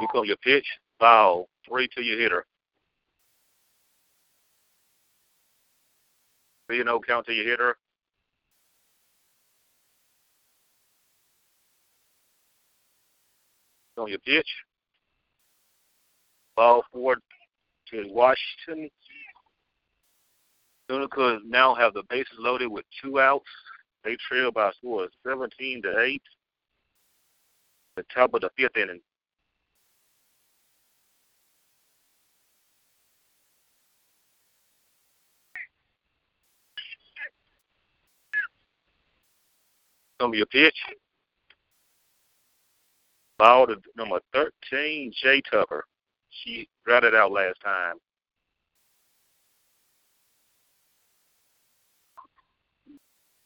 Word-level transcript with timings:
You 0.00 0.06
call 0.08 0.26
your 0.26 0.36
pitch, 0.36 0.66
foul, 0.98 1.48
three 1.68 1.88
to 1.96 2.02
your 2.02 2.18
hitter. 2.18 2.44
Three 6.66 6.80
and 6.80 6.86
no 6.86 7.00
count 7.00 7.26
to 7.26 7.32
your 7.32 7.48
hitter. 7.48 7.76
On 13.96 14.08
your 14.08 14.18
pitch. 14.18 14.48
Ball 16.56 16.82
forward 16.92 17.20
to 17.90 18.04
Washington. 18.08 18.90
Tunica 20.88 21.38
now 21.46 21.74
have 21.74 21.94
the 21.94 22.02
bases 22.10 22.36
loaded 22.38 22.68
with 22.68 22.84
two 23.02 23.18
outs. 23.18 23.48
They 24.04 24.16
trail 24.28 24.50
by 24.52 24.68
a 24.68 24.72
score 24.74 25.04
of 25.04 25.10
17 25.26 25.82
to 25.82 26.00
8. 26.00 26.22
The 27.96 28.04
top 28.14 28.34
of 28.34 28.42
the 28.42 28.50
fifth 28.56 28.76
inning. 28.76 29.00
Some 40.20 40.30
of 40.30 40.36
your 40.36 40.46
pitch. 40.46 40.76
Ball 43.38 43.66
to 43.66 43.76
number 43.96 44.18
13, 44.32 45.12
Jay 45.22 45.42
Tucker. 45.50 45.84
She 46.30 46.68
grounded 46.84 47.14
out 47.14 47.32
last 47.32 47.60
time. 47.62 47.96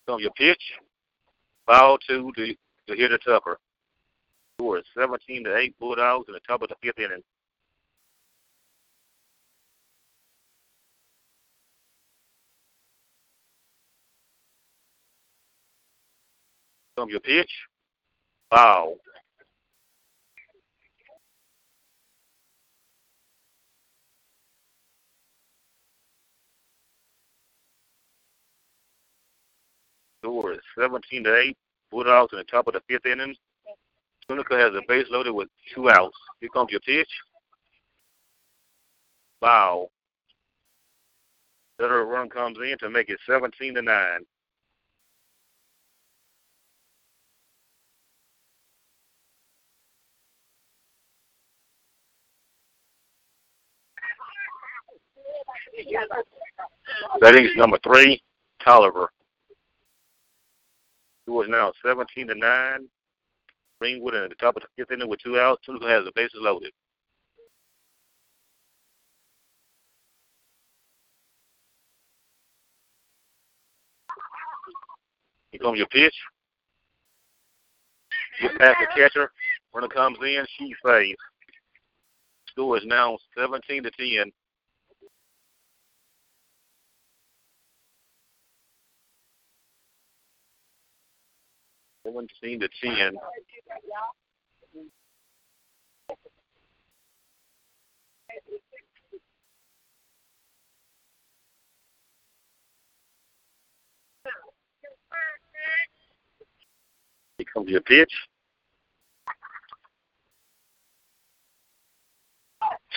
Some 0.06 0.16
of 0.16 0.20
your 0.20 0.30
pitch. 0.32 0.62
Ball 1.66 1.98
to 2.08 2.32
the, 2.36 2.56
the 2.86 2.94
hitter 2.94 3.18
Tucker. 3.18 3.58
Score 4.56 4.82
17 4.96 5.44
to 5.44 5.56
8 5.56 5.78
Bulldogs 5.80 6.28
in 6.28 6.34
the 6.34 6.40
top 6.46 6.62
of 6.62 6.68
the 6.68 6.76
fifth 6.82 6.98
inning. 6.98 7.22
Of 17.00 17.08
your 17.08 17.20
pitch. 17.20 17.50
Foul. 18.50 18.96
Score 30.22 30.52
is 30.52 30.58
17 30.78 31.24
to 31.24 31.38
8. 31.38 31.56
Bulldogs 31.90 32.34
in 32.34 32.38
the 32.38 32.44
top 32.44 32.66
of 32.66 32.74
the 32.74 32.82
fifth 32.86 33.06
inning. 33.06 33.34
Tunica 34.28 34.58
has 34.58 34.74
a 34.74 34.82
base 34.86 35.06
loaded 35.08 35.32
with 35.32 35.48
two 35.74 35.88
outs. 35.88 36.14
Here 36.40 36.50
comes 36.50 36.70
your 36.70 36.80
pitch. 36.80 37.08
Foul. 39.40 39.90
Better 41.78 42.04
run 42.04 42.28
comes 42.28 42.58
in 42.58 42.76
to 42.80 42.90
make 42.90 43.08
it 43.08 43.18
17 43.26 43.74
to 43.76 43.80
9. 43.80 44.26
Betting 57.20 57.44
is 57.44 57.56
number 57.56 57.78
three, 57.82 58.22
Tolliver. 58.64 59.10
was 61.26 61.46
now 61.48 61.72
17 61.84 62.28
to 62.28 62.34
9. 62.34 62.88
Greenwood 63.80 64.14
at 64.14 64.28
the 64.28 64.36
top 64.36 64.56
of 64.56 64.62
the 64.62 64.68
fifth 64.76 64.92
inning 64.92 65.08
with 65.08 65.20
two 65.20 65.38
outs. 65.38 65.62
Tunica 65.64 65.88
has 65.88 66.04
the 66.04 66.12
bases 66.14 66.38
loaded. 66.40 66.72
Here 75.50 75.60
comes 75.60 75.78
your 75.78 75.86
pitch. 75.88 76.14
Get 78.40 78.58
past 78.58 78.76
the 78.80 79.00
catcher. 79.00 79.32
Runner 79.74 79.88
comes 79.88 80.18
in. 80.22 80.44
She 80.58 80.74
saves. 80.84 81.18
Score 82.48 82.76
is 82.76 82.84
now 82.84 83.18
17 83.36 83.82
to 83.84 83.90
10. 83.90 84.32
Seventeen 92.10 92.58
to 92.60 92.68
ten. 92.82 93.12
Here 107.38 107.46
comes 107.54 107.68
your 107.68 107.80
pitch. 107.82 108.12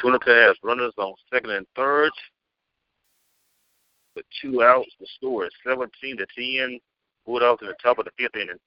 Tunica 0.01 0.30
has 0.30 0.57
runners 0.63 0.94
on 0.97 1.13
second 1.31 1.51
and 1.51 1.68
third. 1.75 2.12
With 4.16 4.25
two 4.41 4.63
outs, 4.63 4.90
the 5.00 5.07
score 5.16 5.45
is 5.45 5.51
17 5.66 6.18
to 6.18 6.25
10. 6.35 6.80
Bulldogs 7.25 7.62
in 7.62 7.68
the 7.68 7.75
top 7.81 8.00
of 8.00 8.06
the 8.06 8.12
fifth 8.18 8.35
inning. 8.35 8.57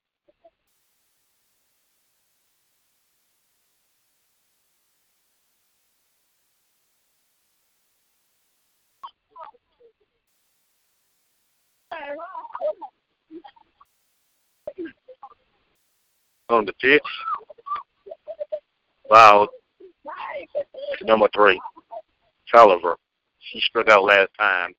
On 16.48 16.64
the 16.64 16.72
pitch. 16.74 17.02
Foul 19.08 19.48
number 21.02 21.28
three, 21.34 21.60
Tolliver. 22.52 22.96
She 23.38 23.60
struck 23.60 23.88
out 23.88 24.04
last 24.04 24.30
time. 24.38 24.72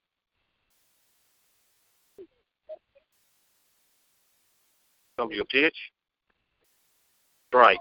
Comes 5.17 5.35
your 5.35 5.45
pitch. 5.45 5.75
Strike. 7.47 7.79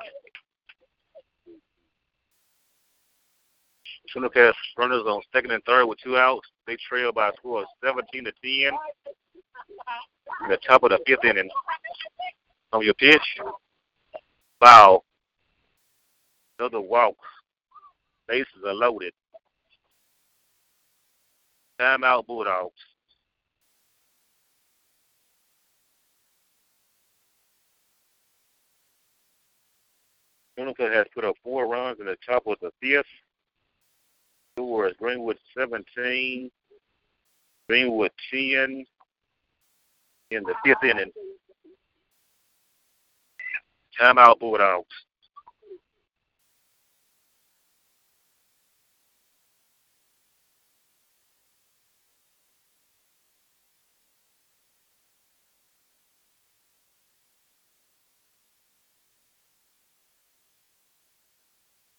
Tunica 4.12 4.38
has 4.38 4.54
runners 4.78 5.02
on 5.06 5.20
second 5.32 5.50
and 5.50 5.62
third 5.64 5.86
with 5.86 5.98
two 5.98 6.16
outs. 6.16 6.48
They 6.66 6.76
trail 6.88 7.12
by 7.12 7.28
a 7.28 7.32
score 7.36 7.62
of 7.62 7.66
17 7.84 8.24
to 8.24 8.32
10. 8.42 8.72
In 10.42 10.50
the 10.50 10.58
top 10.58 10.82
of 10.82 10.90
the 10.90 11.00
fifth 11.06 11.24
inning. 11.24 11.50
On 12.72 12.84
your 12.84 12.94
pitch. 12.94 13.38
Foul. 14.60 15.04
Another 16.58 16.80
walk. 16.80 17.16
Bases 18.28 18.64
are 18.66 18.74
loaded. 18.74 19.12
Timeout 21.80 22.26
Bulldogs. 22.26 22.72
Tunica 30.56 30.88
has 30.88 31.06
put 31.14 31.24
up 31.24 31.36
four 31.44 31.66
runs 31.66 32.00
in 32.00 32.06
the 32.06 32.16
top 32.26 32.46
of 32.46 32.56
the 32.62 32.70
fifth. 32.80 33.06
Is 34.58 34.96
Greenwood 34.98 35.36
17, 35.58 36.50
Greenwood 37.68 38.10
10 38.32 38.86
in 40.30 40.42
the 40.42 40.54
fifth 40.64 40.82
inning. 40.84 41.10
Time 43.98 44.18
out, 44.18 44.38
Bulldogs. 44.40 44.86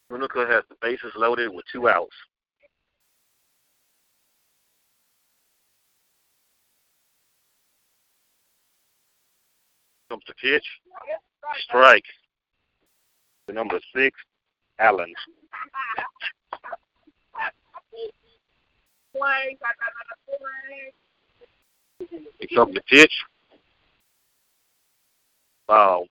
Unica 0.10 0.48
has 0.48 0.64
the 0.70 0.76
bases 0.82 1.12
loaded 1.16 1.50
with 1.54 1.66
two 1.72 1.90
outs. 1.90 2.16
Comes 10.10 10.24
the 10.28 10.34
pitch. 10.34 10.66
Strike. 11.64 12.06
The 13.48 13.54
number 13.54 13.80
six, 13.96 14.18
Allen. 14.80 15.14
He 22.40 22.56
comes 22.56 22.74
the 22.74 22.82
pitch. 22.88 23.14
Foul. 25.66 26.08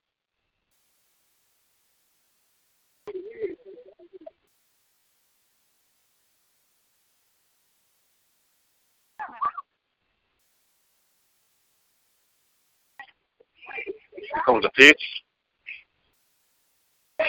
Here 14.37 14.43
comes 14.44 14.62
the 14.65 14.71
pitch. 14.71 15.00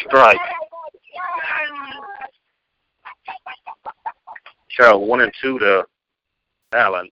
Strike. 0.06 0.38
Carroll 4.76 5.08
one 5.08 5.22
and 5.22 5.32
two 5.42 5.58
to 5.60 5.86
Allen. 6.74 7.10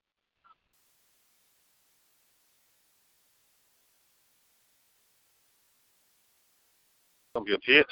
Comes 7.34 7.48
your 7.48 7.58
pitch. 7.58 7.86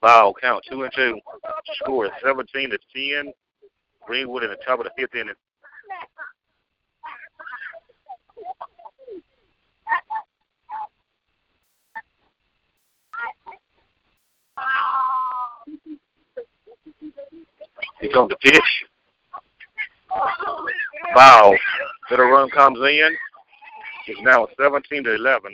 Foul 0.00 0.32
count 0.40 0.64
two 0.70 0.84
and 0.84 0.92
two. 0.96 1.20
Score 1.82 2.08
seventeen 2.24 2.70
to 2.70 2.78
ten. 2.94 3.30
Greenwood 4.06 4.44
in 4.44 4.50
the 4.50 4.56
top 4.66 4.78
of 4.78 4.86
the 4.86 4.90
fifth 4.96 5.14
inning. 5.14 5.34
Here 18.00 18.10
comes 18.12 18.28
the 18.28 18.36
pitch. 18.36 18.84
Foul. 21.14 21.56
Little 22.10 22.26
run 22.26 22.50
comes 22.50 22.78
in. 22.78 23.16
It's 24.06 24.20
now 24.22 24.46
17 24.60 25.04
to 25.04 25.14
11. 25.14 25.52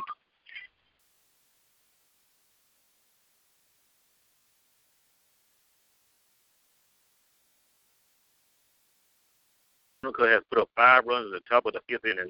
Snooker 10.02 10.30
has 10.32 10.42
put 10.50 10.60
up 10.60 10.68
five 10.76 11.04
runs 11.06 11.32
at 11.32 11.42
the 11.42 11.48
top 11.48 11.64
of 11.64 11.74
the 11.74 11.80
fifth 11.88 12.04
inning. 12.04 12.28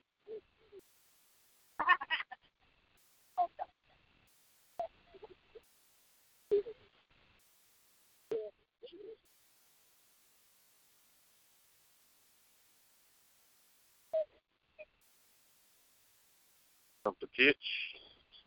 The 17.05 17.27
pitch. 17.37 17.57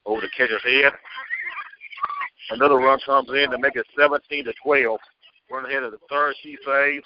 Over 0.05 0.21
the 0.21 0.29
catcher's 0.37 0.63
head. 0.63 0.93
Another 2.51 2.75
run 2.75 2.99
comes 3.05 3.29
in 3.29 3.49
to 3.51 3.57
make 3.57 3.75
it 3.75 3.85
17 3.97 4.45
to 4.45 4.53
12. 4.63 4.99
Run 5.51 5.65
ahead 5.65 5.83
of 5.83 5.91
the 5.91 5.97
third. 6.09 6.35
She 6.41 6.57
saves. 6.65 7.05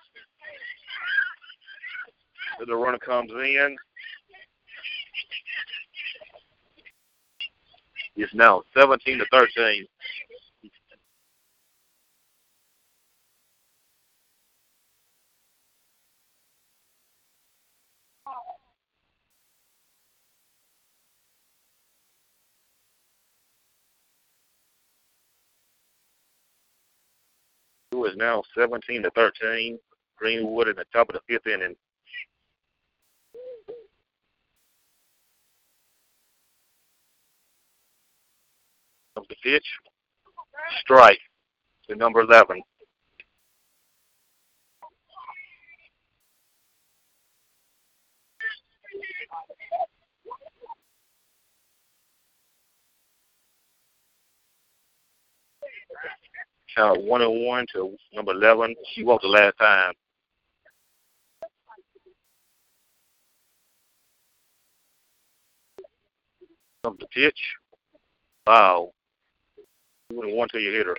The 2.66 2.76
runner 2.76 3.00
comes 3.00 3.32
in. 3.32 3.76
It's 8.18 8.34
now 8.34 8.64
17 8.78 9.20
to 9.20 9.26
13. 9.32 9.88
Is 28.06 28.16
now 28.16 28.44
17 28.58 29.04
to 29.04 29.12
13. 29.12 29.78
Greenwood 30.18 30.68
in 30.68 30.76
the 30.76 30.86
top 30.92 31.10
of 31.10 31.16
the 31.16 31.22
fifth 31.28 31.48
inning. 31.48 31.76
Comes 39.16 39.28
the 39.30 39.36
pitch. 39.44 39.66
Strike 40.82 41.20
to 41.88 41.96
number 41.96 42.22
11. 42.22 42.62
Count 56.76 57.04
one 57.04 57.22
and 57.22 57.46
one 57.46 57.66
to 57.74 57.96
number 58.14 58.32
11. 58.32 58.76
She 58.94 59.04
walked 59.04 59.24
the 59.24 59.28
last 59.28 59.58
time. 59.58 59.94
Comes 66.84 67.00
the 67.00 67.08
pitch. 67.08 67.40
Wow. 68.46 68.92
Two 70.10 70.22
and 70.22 70.34
one 70.34 70.48
to 70.50 70.60
your 70.60 70.74
hitter. 70.74 70.98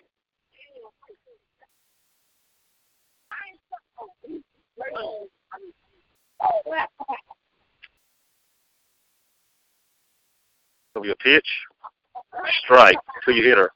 Comes 10.95 11.07
your 11.07 11.15
pitch. 11.17 11.47
Strike 12.65 12.97
to 13.25 13.33
your 13.33 13.45
hitter. 13.45 13.71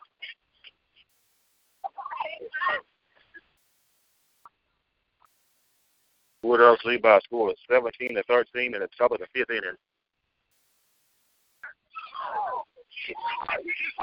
Woodhouse 6.45 6.79
lead 6.85 7.01
by 7.01 7.17
a 7.17 7.21
score 7.23 7.51
of 7.51 7.57
17 7.71 8.15
to 8.15 8.23
13 8.25 8.75
in 8.75 8.81
the 8.81 8.89
top 8.99 9.13
of 9.13 9.19
the 9.19 9.27
fifth 9.33 9.51
inning. 9.51 9.77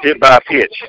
Hit 0.01 0.19
by 0.19 0.39
pitch. 0.47 0.83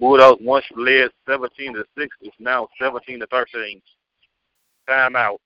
Woodhouse 0.00 0.38
once 0.40 0.66
led 0.76 1.10
17 1.28 1.74
to 1.74 1.84
6. 1.96 2.16
It's 2.22 2.36
now 2.40 2.66
17 2.80 3.20
to 3.20 3.26
13. 3.28 3.80
Timeout. 4.88 5.36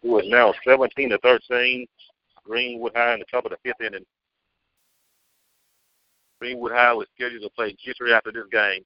Score 0.00 0.22
is 0.22 0.30
now 0.30 0.54
17 0.66 1.10
to 1.10 1.18
13. 1.18 1.86
Greenwood 2.44 2.92
High 2.94 3.14
in 3.14 3.20
the 3.20 3.26
top 3.30 3.44
of 3.44 3.50
the 3.50 3.58
fifth 3.62 3.80
inning. 3.80 4.04
Greenwood 6.40 6.72
High 6.72 6.94
was 6.94 7.06
scheduled 7.14 7.42
to 7.42 7.50
play 7.50 7.76
Gentry 7.84 8.14
after 8.14 8.32
this 8.32 8.44
game. 8.50 8.82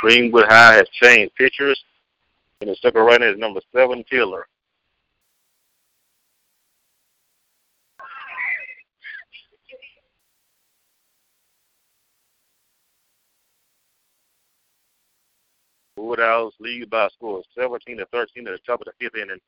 Greenwood 0.00 0.44
High 0.48 0.74
has 0.74 0.88
changed 0.90 1.34
pitchers. 1.34 1.82
And 2.60 2.70
the 2.70 2.76
second 2.76 3.02
runner 3.02 3.28
is 3.28 3.38
number 3.38 3.60
seven, 3.72 4.04
Tiller. 4.10 4.46
Woodhouse 15.96 16.54
lead 16.60 16.88
by 16.90 17.06
a 17.06 17.10
score 17.10 17.38
of 17.38 17.44
17 17.56 17.98
to 17.98 18.06
13 18.06 18.46
at 18.46 18.52
the 18.52 18.58
top 18.66 18.80
of 18.80 18.86
the 18.86 18.92
fifth 18.98 19.20
inning. 19.20 19.40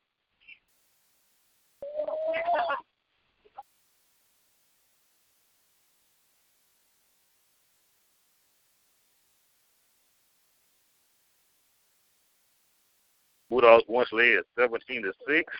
Woodhouse 13.51 13.83
once 13.87 14.09
led 14.13 14.39
17 14.57 15.03
to 15.03 15.13
6. 15.27 15.53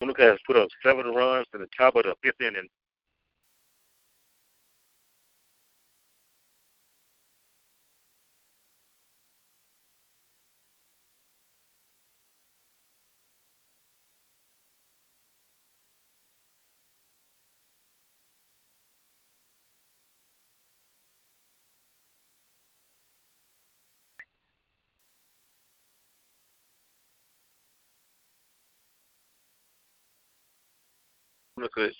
Tunica 0.00 0.22
has 0.22 0.38
put 0.46 0.56
up 0.56 0.68
seven 0.82 1.06
runs 1.14 1.46
in 1.54 1.60
the 1.60 1.68
top 1.76 1.96
of 1.96 2.04
the 2.04 2.14
fifth 2.22 2.40
inning. 2.40 2.66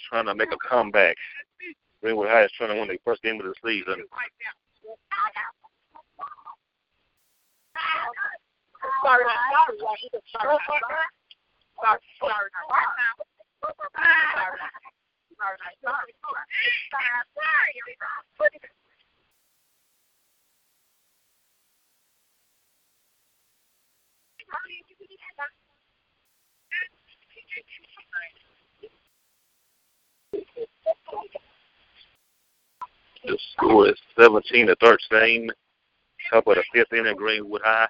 Trying 0.09 0.27
to 0.27 0.35
make 0.35 0.53
a 0.53 0.57
comeback. 0.69 1.17
Greenwood 2.03 2.29
High 2.29 2.45
is 2.45 2.53
trying 2.53 2.71
to 2.71 2.81
win 2.81 2.89
the 2.89 2.99
first 3.05 3.23
game 3.23 3.41
of 3.41 3.47
the 3.47 3.55
season. 3.65 4.05
The 9.03 10.21
17 34.37 34.67
to 34.67 34.77
13. 34.81 35.51
Top 36.31 36.47
of 36.47 36.57
the 36.57 36.65
fifth 36.73 36.93
inning, 36.93 37.17
Greenwood 37.17 37.63
High. 37.65 37.87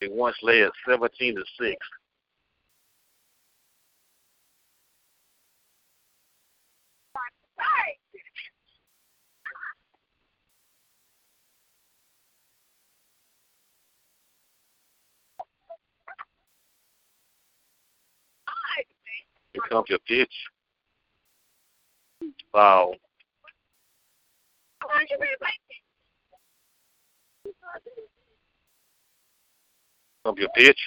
They 0.00 0.08
once 0.08 0.36
led 0.42 0.70
17 0.88 1.34
to 1.36 1.44
6. 1.60 1.76
Here 19.52 19.62
comes 19.68 19.86
your 19.88 19.98
pitch. 20.06 20.32
Foul. 22.52 22.94
Comes 30.24 30.38
your 30.38 30.48
pitch. 30.54 30.78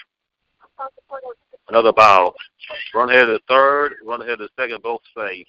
Another 1.70 1.92
ball. 1.92 2.36
Run 2.94 3.10
ahead 3.10 3.30
of 3.30 3.30
the 3.30 3.40
third, 3.48 3.94
run 4.06 4.22
ahead 4.22 4.34
of 4.34 4.40
the 4.40 4.50
second, 4.62 4.84
both 4.84 5.02
safe. 5.18 5.48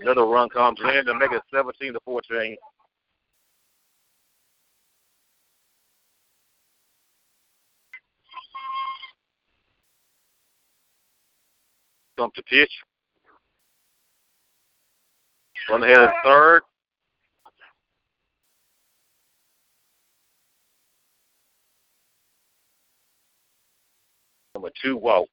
Another 0.00 0.24
run 0.24 0.48
comes 0.50 0.78
in 0.80 1.06
to 1.06 1.14
make 1.14 1.32
it 1.32 1.42
17 1.52 1.94
to 1.94 2.00
14. 2.04 2.56
Come 12.18 12.30
to 12.34 12.42
pitch. 12.42 12.70
Run 15.70 15.82
ahead 15.82 15.98
of 15.98 16.10
third. 16.24 16.62
Number 24.54 24.70
two, 24.82 24.96
Walt. 24.96 25.28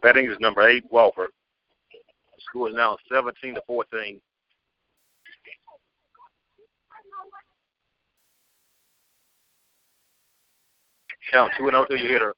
Betting 0.00 0.30
is 0.30 0.38
number 0.40 0.66
eight, 0.68 0.84
Walford. 0.90 1.30
The 1.92 1.98
score 2.40 2.68
is 2.68 2.74
now 2.74 2.96
17 3.12 3.56
to 3.56 3.62
14. 3.66 4.20
Count 11.32 11.52
2 11.58 11.64
and 11.64 11.72
0 11.72 11.84
till 11.86 11.96
you 11.98 12.08
hit 12.08 12.22
her. 12.22 12.34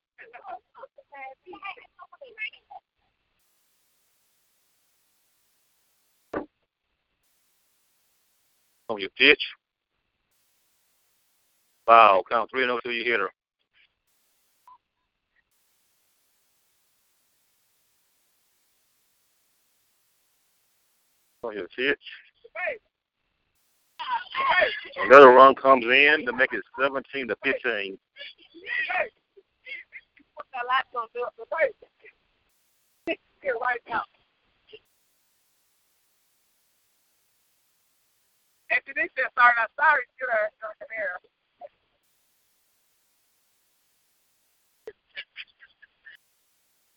On 8.88 9.00
your 9.00 9.11
pitch. 9.16 9.40
Foul. 11.87 12.23
Count 12.28 12.50
3 12.50 12.62
and 12.62 12.70
0 12.70 12.80
till 12.82 12.92
you 12.92 13.04
hit 13.04 13.20
her. 13.20 13.30
on 21.42 21.54
your 21.54 21.68
pitch. 21.68 21.99
Another 25.04 25.30
run 25.30 25.54
comes 25.54 25.85
in 25.85 26.25
to 26.26 26.32
make 26.32 26.52
it 26.52 26.62
17 26.80 27.28
to 27.28 27.37
15. 27.44 27.99
After 38.71 38.93
this, 38.95 39.11
sorry, 39.35 39.55
I'm 39.59 39.69
sorry, 39.75 40.05
you're 40.19 40.31
there. 40.31 41.19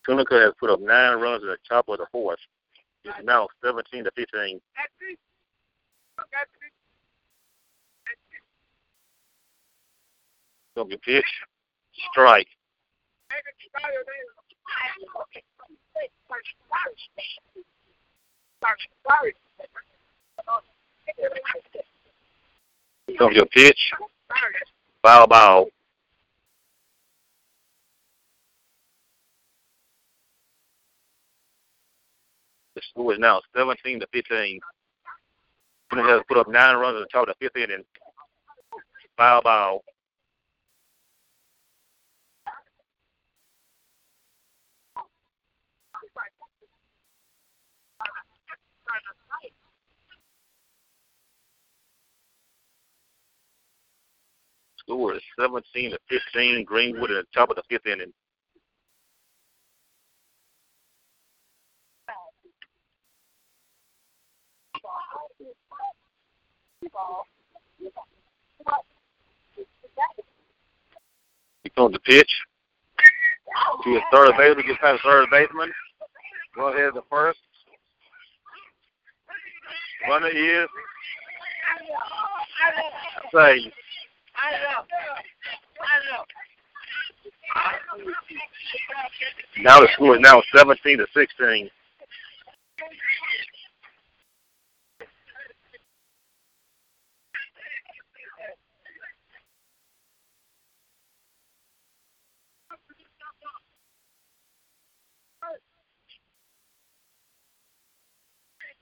Tunica 0.06 0.36
has 0.36 0.54
put 0.60 0.70
up 0.70 0.82
nine 0.82 1.20
runs 1.20 1.44
at 1.44 1.50
the 1.50 1.58
top 1.68 1.88
of 1.88 1.98
the 1.98 2.06
fourth. 2.12 2.40
It's 3.06 3.16
now 3.24 3.48
17 3.64 4.04
to 4.04 4.12
15. 4.16 4.60
Gonna 10.76 10.90
be 10.90 10.98
pitch, 10.98 11.26
strike. 12.12 12.48
Comes 23.18 23.36
your 23.36 23.46
pitch, 23.46 23.92
foul 25.02 25.28
ball. 25.28 25.68
The 32.76 32.82
score 32.90 33.14
is 33.14 33.20
now 33.20 33.42
17 33.56 34.00
to 34.00 34.08
15. 34.12 34.60
Tunica 35.92 36.10
has 36.10 36.22
put 36.28 36.38
up 36.38 36.50
nine 36.50 36.78
runs 36.78 36.96
at 36.96 37.02
the 37.02 37.08
top 37.12 37.28
of 37.28 37.36
the 37.40 37.46
fifth 37.46 37.58
inning. 37.58 37.84
Foul 39.16 39.42
ball. 39.44 39.84
score 54.86 55.16
is 55.16 55.22
17 55.40 55.92
to 55.92 56.00
15. 56.10 56.66
Greenwood 56.66 57.12
in 57.12 57.18
the 57.18 57.24
top 57.34 57.50
of 57.50 57.56
the 57.56 57.64
fifth 57.70 57.86
inning. 57.86 58.14
He 71.64 71.70
comes 71.70 71.94
the 71.94 72.00
pitch. 72.00 72.30
To 73.84 73.90
his 73.94 74.02
third 74.12 74.32
baseman, 74.38 74.66
gets 74.68 74.80
past 74.80 75.02
third 75.04 75.28
baseman. 75.32 75.72
Go 76.56 76.74
ahead 76.74 76.94
the 76.94 77.04
first. 77.10 77.40
Runner 80.08 80.28
is. 80.28 80.68
Say 83.34 83.72
now 89.60 89.80
the 89.80 89.88
score 89.94 90.16
is 90.16 90.22
now 90.22 90.42
17 90.56 90.98
to 90.98 91.06
16. 91.14 91.70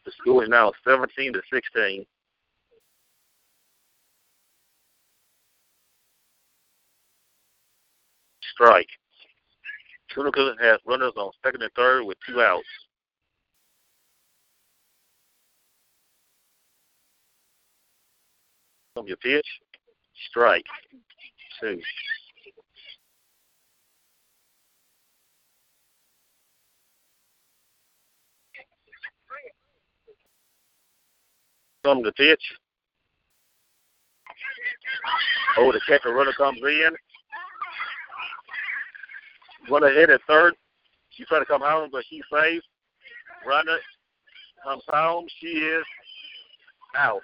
The 0.04 0.12
score 0.18 0.44
is 0.44 0.50
now 0.50 0.72
17 0.84 1.34
to 1.34 1.42
16. 1.54 2.06
Strike. 8.62 8.90
Tunica 10.14 10.54
has 10.62 10.78
runners 10.86 11.14
on 11.18 11.32
second 11.44 11.64
and 11.64 11.72
third 11.76 12.04
with 12.04 12.18
two 12.28 12.42
outs. 12.42 12.64
From 18.94 19.08
your 19.08 19.18
pitch, 19.18 19.48
strike, 20.30 20.66
two. 21.60 21.82
From 31.84 32.04
the 32.04 32.12
pitch. 32.12 32.44
Oh, 35.58 35.72
the 35.72 35.82
catcher 35.88 36.14
runner 36.14 36.34
comes 36.38 36.60
in. 36.62 36.92
Run 39.70 39.84
ahead 39.84 40.10
at 40.10 40.22
third. 40.28 40.56
She 41.12 41.26
tried 41.26 41.40
to 41.40 41.46
come 41.46 41.62
home, 41.62 41.90
but 41.92 42.04
she's 42.10 42.24
safe. 42.32 42.64
Runner 43.46 43.78
comes 44.64 44.84
home. 44.88 45.26
She 45.40 45.48
is 45.48 45.86
out. 46.96 47.22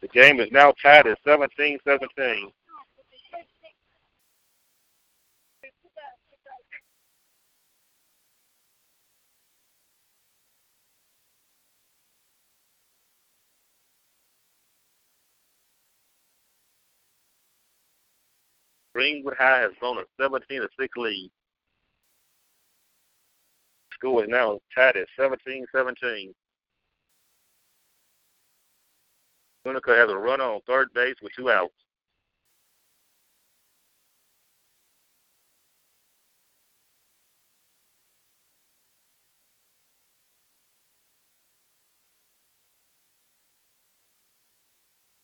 The 0.00 0.08
game 0.08 0.40
is 0.40 0.48
now 0.50 0.72
tied 0.82 1.06
at 1.06 1.18
17-17. 1.26 2.52
Greenwood 19.00 19.32
High 19.38 19.60
has 19.60 19.70
blown 19.80 19.96
a 19.96 20.02
17 20.20 20.60
to 20.60 20.68
6 20.78 20.96
lead. 20.98 21.30
Score 23.94 24.24
is 24.24 24.28
now 24.28 24.58
tied 24.74 24.98
at 24.98 25.06
17 25.18 25.64
17. 25.74 26.34
Tunica 29.64 29.96
has 29.96 30.10
a 30.10 30.14
runner 30.14 30.44
on 30.44 30.60
third 30.66 30.88
base 30.94 31.14
with 31.22 31.32
two 31.34 31.50
outs. 31.50 31.72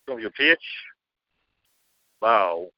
From 0.07 0.21
your 0.21 0.31
pitch, 0.31 0.59
wow. 2.23 2.69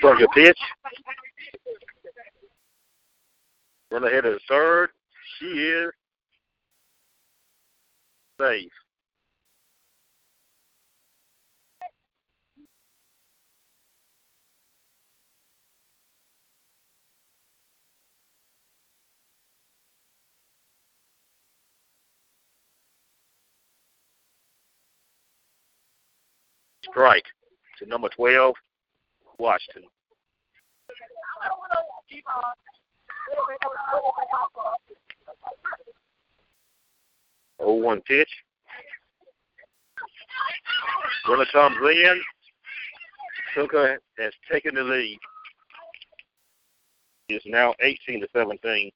From 0.00 0.18
your 0.18 0.28
pitch. 0.28 0.58
Run 3.90 4.04
ahead 4.04 4.24
of 4.24 4.34
the 4.34 4.40
third. 4.48 4.90
She 5.38 5.46
is 5.46 5.90
safe. 8.38 8.70
Strike 26.84 27.24
to 27.78 27.86
number 27.86 28.08
12, 28.08 28.54
Washington. 29.40 29.84
Oh 37.58 37.74
one 37.74 38.00
pitch. 38.02 38.28
Runner 41.28 41.44
comes 41.52 41.76
in. 41.82 42.20
Tunica 43.54 43.98
has 44.18 44.32
taken 44.50 44.74
the 44.74 44.82
lead. 44.82 45.18
It's 47.28 47.44
now 47.46 47.74
18 47.80 48.20
to 48.20 48.28
17. 48.32 48.90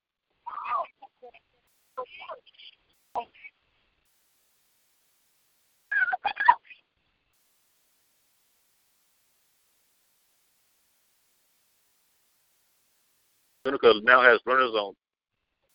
Tunica 13.64 13.94
now 14.02 14.22
has 14.22 14.40
runners 14.44 14.72
on 14.72 14.94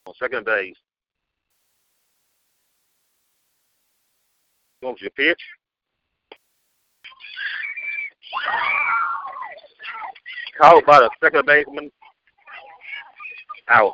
on 0.05 0.13
second 0.19 0.45
base. 0.45 0.75
To 4.81 4.95
your 5.01 5.09
pitch. 5.11 5.41
Caught 10.61 10.85
by 10.85 10.99
the 10.99 11.09
second 11.21 11.45
baseman. 11.45 11.91
Out. 13.67 13.93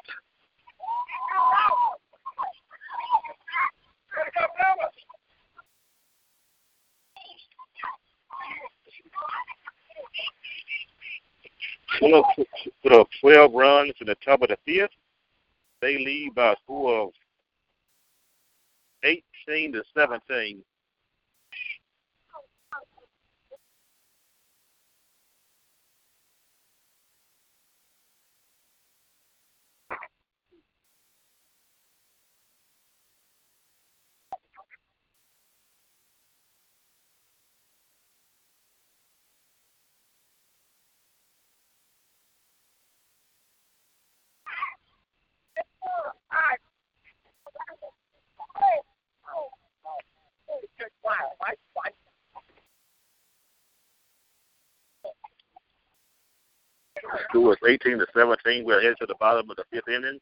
Put 11.99 12.91
up 12.93 13.07
12 13.21 13.53
runs 13.53 13.93
in 14.01 14.07
the 14.07 14.15
top 14.23 14.41
of 14.41 14.49
the 14.49 14.57
fifth. 14.65 14.91
They 15.81 15.97
lead 15.97 16.33
by 16.35 16.53
a 16.53 16.55
score 16.63 17.03
of 17.03 17.09
18 19.03 19.73
to 19.73 19.83
17. 19.95 20.63
score 57.35 57.53
is 57.53 57.59
18 57.67 57.99
to 57.99 58.05
17. 58.15 58.63
We're 58.63 58.81
headed 58.81 58.97
to 59.01 59.05
the 59.05 59.15
bottom 59.19 59.49
of 59.49 59.57
the 59.57 59.65
fifth 59.71 59.89
inning. 59.89 60.19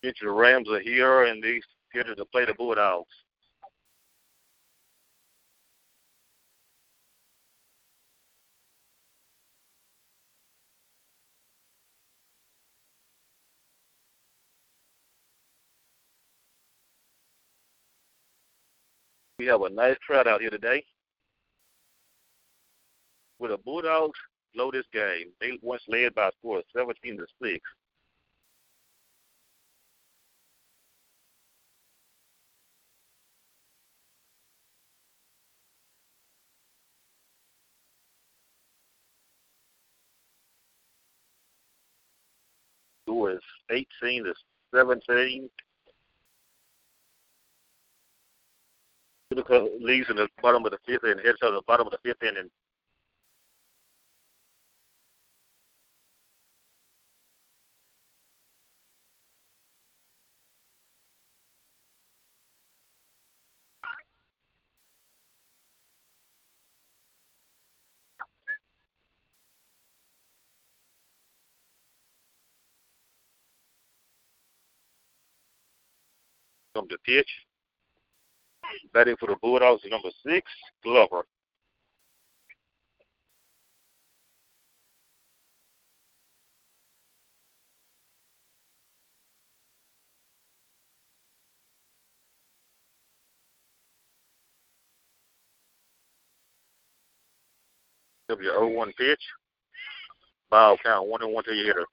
Future 0.00 0.32
Rams 0.32 0.68
are 0.68 0.80
here, 0.80 1.24
and 1.24 1.42
these 1.42 1.62
here 1.92 2.02
to 2.02 2.24
play 2.26 2.44
the 2.44 2.54
Bulldogs. 2.54 3.06
We 19.38 19.46
have 19.46 19.62
a 19.62 19.70
nice 19.70 19.96
crowd 20.04 20.26
out 20.26 20.40
here 20.40 20.50
today. 20.50 20.84
With 23.38 23.52
the 23.52 23.58
Bulldogs 23.58 24.18
blow 24.54 24.70
this 24.70 24.86
game, 24.92 25.32
they 25.40 25.58
once 25.62 25.82
led 25.88 26.14
by 26.14 26.28
a 26.28 26.32
score 26.38 26.58
of 26.58 26.64
17 26.76 27.18
to 27.18 27.26
6. 27.42 27.60
Score 43.06 43.32
is 43.32 43.40
18 43.70 44.24
to 44.24 44.34
17. 44.74 45.50
Tunica 49.30 49.68
leads 49.80 50.08
in 50.10 50.16
the 50.16 50.28
bottom 50.42 50.64
of 50.64 50.70
the 50.70 50.78
fifth 50.86 51.02
and 51.04 51.20
heads 51.20 51.38
to 51.40 51.50
the 51.50 51.62
bottom 51.66 51.86
of 51.86 51.92
the 51.92 51.98
fifth 52.02 52.22
inning. 52.22 52.50
Come 76.84 76.88
to 76.90 76.98
pitch. 77.06 77.28
Batting 78.92 79.16
for 79.18 79.26
the 79.26 79.36
Bulldogs 79.40 79.82
number 79.88 80.10
six, 80.26 80.50
Glover. 80.82 81.24
W 98.28 98.50
O 98.54 98.66
1 98.66 98.92
pitch. 98.98 99.18
Ball 100.50 100.76
count 100.82 101.08
one 101.08 101.22
and 101.22 101.32
one 101.32 101.44
to 101.44 101.54
your 101.54 101.66
hitter. 101.66 101.86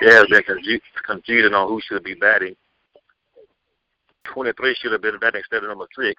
Yeah, 0.00 0.22
been 0.30 0.42
confu- 0.44 0.80
confusion 1.06 1.54
on 1.54 1.68
who 1.68 1.80
should 1.80 2.04
be 2.04 2.14
batting. 2.14 2.54
23 4.24 4.74
should 4.80 4.92
have 4.92 5.02
been 5.02 5.18
batting 5.18 5.40
instead 5.40 5.64
of 5.64 5.70
number 5.70 5.86
6. 5.98 6.14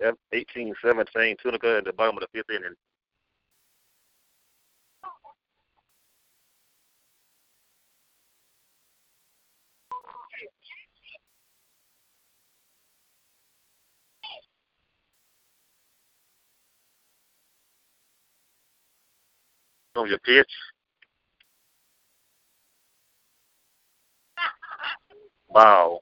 Is 0.00 0.14
18-17, 0.56 1.38
Tunica 1.42 1.78
at 1.78 1.84
the 1.84 1.92
bottom 1.92 2.16
of 2.16 2.20
the 2.20 2.28
fifth 2.32 2.50
inning. 2.50 2.74
on 19.96 20.08
your 20.08 20.18
pitch. 20.20 20.50
Wow. 25.48 26.00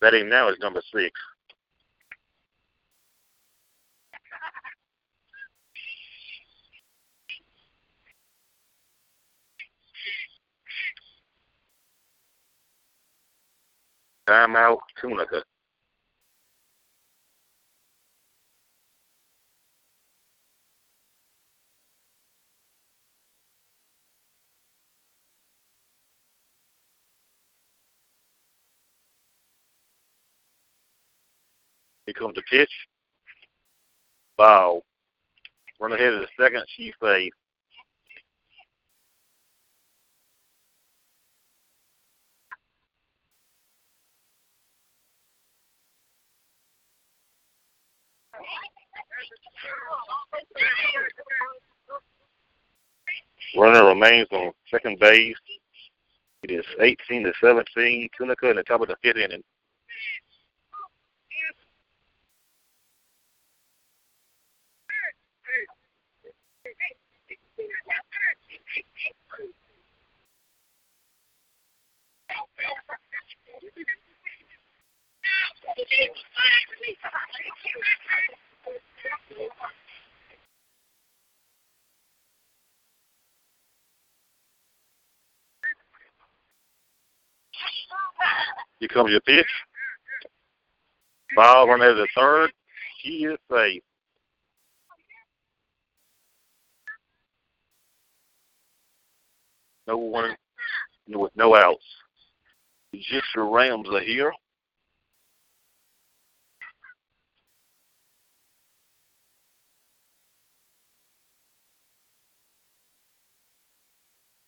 Betting 0.00 0.28
now 0.28 0.48
is 0.48 0.58
number 0.60 0.82
six. 0.94 1.12
Timeout, 14.28 14.78
Tunica. 15.00 15.42
Here 32.06 32.14
comes 32.14 32.34
the 32.34 32.42
pitch. 32.50 32.70
Bow. 34.36 34.82
Run 35.80 35.92
ahead 35.92 36.14
of 36.14 36.20
the 36.20 36.28
second. 36.38 36.64
She 36.76 36.92
safe. 37.02 37.32
Runner 53.56 53.86
remains 53.86 54.28
on 54.32 54.52
second 54.70 54.98
base. 54.98 55.36
It 56.42 56.50
is 56.50 56.64
18 56.80 57.24
to 57.24 57.32
17. 57.40 58.08
Tunica 58.16 58.50
in 58.50 58.56
the 58.56 58.62
top 58.62 58.80
of 58.80 58.88
the 58.88 58.96
fifth 59.02 59.16
inning. 59.16 59.42
Here 88.78 88.88
comes 88.88 89.10
your 89.10 89.20
pitch. 89.20 89.46
Ball 91.36 91.68
run 91.68 91.82
over 91.82 91.94
the 91.94 92.08
third. 92.14 92.50
She 93.00 93.24
is 93.24 93.38
safe. 93.50 93.82
No 99.86 99.96
one 99.96 100.36
with 101.08 101.32
no 101.34 101.56
outs. 101.56 101.84
Just 102.94 103.24
the 103.34 103.42
Rams 103.42 103.88
are 103.90 104.00
here. 104.00 104.32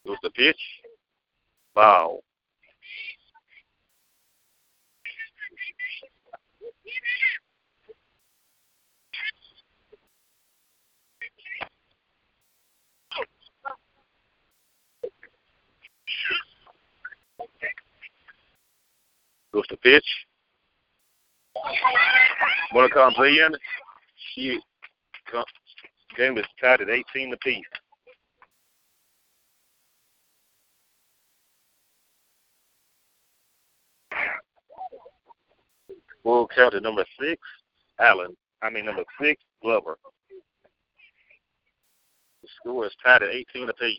Here's 0.04 0.18
the 0.22 0.30
pitch. 0.30 0.60
Wow. 1.74 2.20
Goes 19.54 19.66
to 19.68 19.76
pitch. 19.76 20.04
It 22.74 22.92
comes 22.92 23.14
in, 23.18 23.50
she 24.34 24.58
game 26.16 26.36
is 26.38 26.44
tied 26.60 26.80
at 26.80 26.90
18 26.90 27.32
apiece. 27.32 27.62
Full 36.24 36.48
count 36.48 36.74
at 36.74 36.82
number 36.82 37.04
six, 37.20 37.40
Allen. 38.00 38.36
I 38.60 38.70
mean 38.70 38.86
number 38.86 39.04
six, 39.20 39.40
Glover. 39.62 39.98
The 42.42 42.48
score 42.60 42.86
is 42.86 42.92
tied 43.04 43.22
at 43.22 43.30
18 43.30 43.68
apiece. 43.68 43.98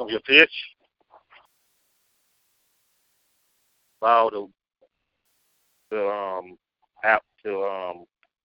From 0.00 0.08
your 0.08 0.20
pitch. 0.20 0.50
Foul 4.00 4.30
to, 4.30 4.50
to 5.92 6.08
um 6.08 6.56
out 7.04 7.20
to 7.44 7.62
um 7.64 8.04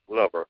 Glover. 0.10 0.48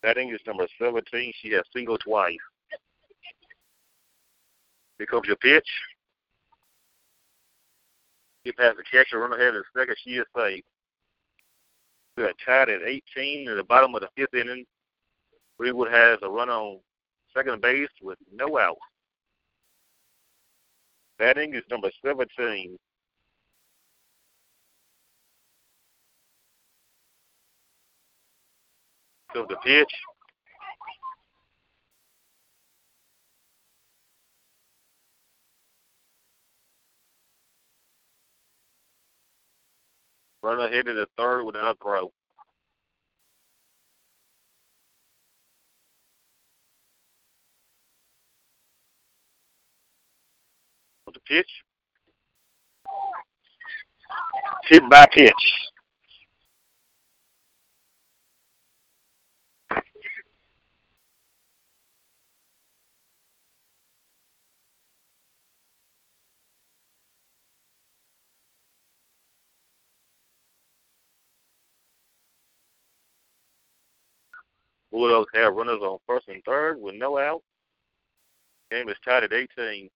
Batting 0.00 0.30
is 0.30 0.40
number 0.46 0.66
17. 0.80 1.34
She 1.42 1.50
has 1.50 1.62
single 1.76 1.98
twice. 1.98 2.38
Here 4.96 5.06
comes 5.06 5.26
your 5.26 5.36
pitch. 5.36 5.68
Get 8.46 8.56
past 8.56 8.78
the 8.78 8.82
catcher, 8.90 9.18
run 9.18 9.34
ahead 9.34 9.54
in 9.54 9.62
second. 9.76 9.96
She 10.02 10.12
is 10.12 10.24
safe. 10.34 10.64
We 12.16 12.24
are 12.24 12.32
tied 12.44 12.68
at 12.68 12.82
18 12.82 13.48
at 13.48 13.56
the 13.56 13.64
bottom 13.64 13.94
of 13.94 14.02
the 14.02 14.08
fifth 14.16 14.34
inning. 14.34 14.64
Greenwood 15.58 15.90
has 15.90 16.18
a 16.22 16.28
run 16.28 16.50
on 16.50 16.78
second 17.34 17.62
base 17.62 17.88
with 18.02 18.18
no 18.32 18.58
out. 18.58 18.76
Batting 21.18 21.54
is 21.54 21.62
number 21.70 21.90
17. 22.04 22.76
So 29.34 29.46
the 29.48 29.56
pitch. 29.64 29.92
Runner 40.42 40.68
hit 40.68 40.86
to 40.86 40.94
the 40.94 41.06
third 41.16 41.44
with 41.44 41.54
an 41.54 41.74
throw. 41.80 42.12
The 51.06 51.20
pitch. 51.26 51.46
Hit 54.64 54.88
by 54.88 55.06
pitch. 55.12 55.32
Bulldogs 74.92 75.30
have 75.32 75.54
runners 75.54 75.80
on 75.80 75.98
first 76.06 76.28
and 76.28 76.44
third 76.44 76.78
with 76.78 76.94
no 76.94 77.18
out. 77.18 77.42
Game 78.70 78.90
is 78.90 78.96
tied 79.02 79.24
at 79.24 79.32
18. 79.32 79.88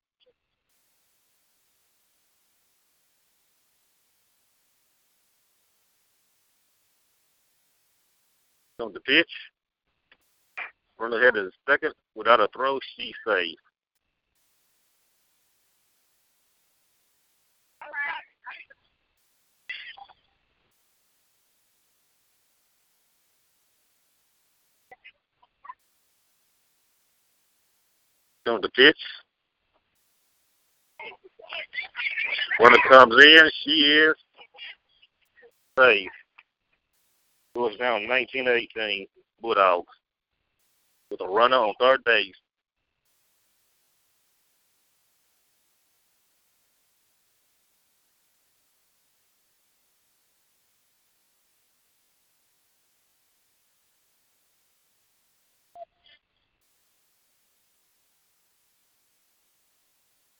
On 8.81 8.93
the 8.93 9.01
pitch. 9.01 9.31
Runner 10.99 11.21
ahead 11.21 11.37
is 11.37 11.53
second. 11.69 11.93
Without 12.15 12.41
a 12.41 12.49
throw, 12.55 12.79
she 12.97 13.13
safe. 13.27 13.59
On 28.47 28.61
the 28.61 28.69
pitch. 28.71 28.99
When 32.59 32.73
it 32.73 32.81
comes 32.89 33.15
in, 33.15 33.51
she 33.65 33.71
is 33.71 34.15
safe. 35.79 36.11
It 37.55 37.59
was 37.59 37.77
down 37.77 38.09
1918 38.09 39.07
Bulldogs 39.41 39.93
with 41.11 41.21
a 41.21 41.29
runner 41.29 41.57
on 41.57 41.75
third 41.79 42.03
base. 42.05 42.35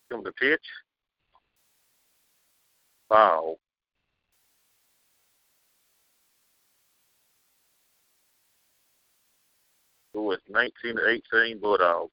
From 0.09 0.23
the 0.23 0.31
pitch. 0.31 0.61
Foul. 3.09 3.59
Who 10.13 10.31
is 10.31 10.39
19 10.49 10.95
to 10.95 11.21
18 11.35 11.59
Bulldogs. 11.59 12.11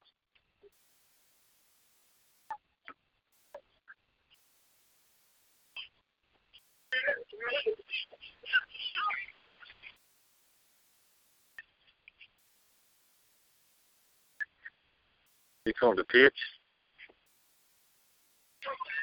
He 15.65 15.73
comes 15.73 15.97
the 15.97 16.03
pitch. 16.03 16.33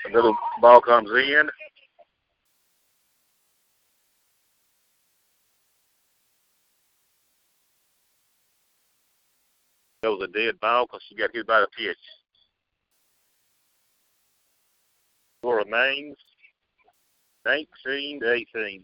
Another 0.04 0.32
ball 0.60 0.80
comes 0.80 1.10
in. 1.10 1.48
That 10.02 10.10
was 10.10 10.28
a 10.28 10.32
dead 10.32 10.58
ball 10.60 10.86
because 10.86 11.02
she 11.08 11.14
got 11.14 11.30
hit 11.32 11.46
by 11.46 11.60
the 11.60 11.68
pitch. 11.68 11.96
Score 15.40 15.58
remains 15.58 16.16
19 17.46 18.20
to 18.20 18.32
18. 18.32 18.82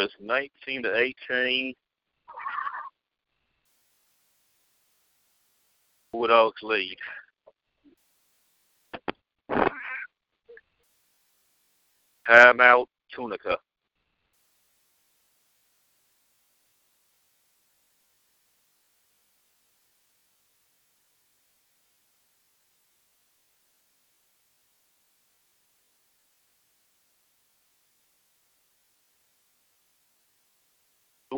Is 0.00 0.12
19 0.20 0.84
to 0.84 0.96
18. 0.96 1.74
Bulldogs 6.12 6.62
lead. 6.62 6.96
Timeout, 12.28 12.86
Tunica. 13.12 13.58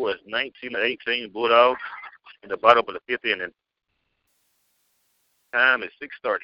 Was 0.01 0.17
19 0.27 0.73
to 0.73 0.83
18 0.83 1.31
Bulldogs 1.31 1.81
in 2.43 2.49
the 2.49 2.57
bottom 2.57 2.85
of 2.89 2.95
the 2.95 3.01
fifth 3.07 3.25
inning. 3.25 3.53
Time 5.53 5.83
is 5.83 5.91
6:30. 6.01 6.39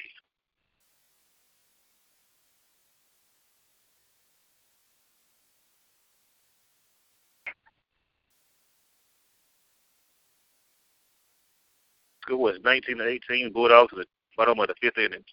Score 12.23 12.37
was 12.37 12.59
19 12.63 12.97
to 12.97 13.07
18 13.07 13.53
Bulldogs 13.53 13.93
at 13.93 13.99
the 13.99 14.05
bottom 14.35 14.59
of 14.59 14.67
the 14.67 14.75
fifth 14.81 14.97
inning. 14.97 15.23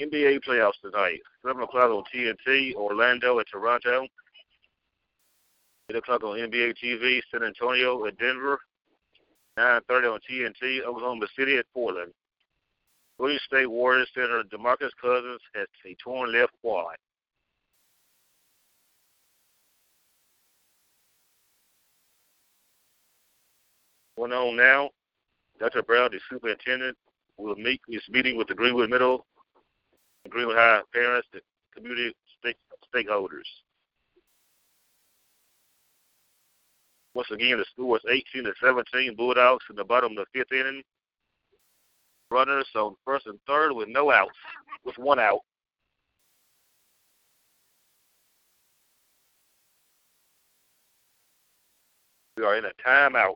NBA 0.00 0.38
playoffs 0.46 0.80
tonight. 0.80 1.20
7 1.44 1.60
o'clock 1.60 1.90
on 1.90 2.04
TNT, 2.14 2.74
Orlando 2.74 3.40
at 3.40 3.48
Toronto. 3.48 4.06
8 5.90 5.96
o'clock 5.96 6.24
on 6.24 6.36
NBA 6.38 6.74
TV, 6.82 7.20
San 7.30 7.42
Antonio 7.42 8.04
at 8.06 8.18
Denver. 8.18 8.58
9.30 9.58 10.12
on 10.12 10.20
TNT, 10.30 10.82
Oklahoma 10.82 11.26
City 11.36 11.56
at 11.56 11.64
Portland. 11.74 12.12
Golden 13.18 13.38
State 13.44 13.66
Warriors 13.66 14.08
center 14.14 14.44
DeMarcus 14.44 14.90
Cousins 15.00 15.40
has 15.54 15.66
a 15.84 15.96
torn 16.02 16.32
left 16.32 16.52
quad. 16.60 16.94
Going 24.16 24.32
on 24.32 24.56
now, 24.56 24.90
Dr. 25.58 25.82
Brown, 25.82 26.10
the 26.12 26.20
superintendent, 26.30 26.96
will 27.36 27.56
meet 27.56 27.80
is 27.88 28.02
meeting 28.08 28.36
with 28.36 28.48
the 28.48 28.54
Greenwood 28.54 28.90
Middle, 28.90 29.26
Greenwood 30.28 30.56
High 30.56 30.82
parents, 30.92 31.28
the 31.32 31.40
community 31.74 32.14
stake, 32.38 32.56
stakeholders. 32.94 33.46
Once 37.18 37.32
again, 37.32 37.58
the 37.58 37.64
score 37.72 37.96
is 37.96 38.02
18 38.32 38.44
to 38.44 38.52
17 38.62 39.16
Bulldogs 39.16 39.64
in 39.70 39.74
the 39.74 39.82
bottom 39.82 40.12
of 40.12 40.18
the 40.18 40.24
fifth 40.32 40.52
inning. 40.52 40.84
Runners 42.30 42.68
on 42.76 42.94
first 43.04 43.26
and 43.26 43.40
third 43.44 43.72
with 43.72 43.88
no 43.88 44.12
outs, 44.12 44.36
with 44.84 44.96
one 44.98 45.18
out. 45.18 45.40
We 52.36 52.44
are 52.44 52.56
in 52.56 52.66
a 52.66 52.72
timeout. 52.86 53.34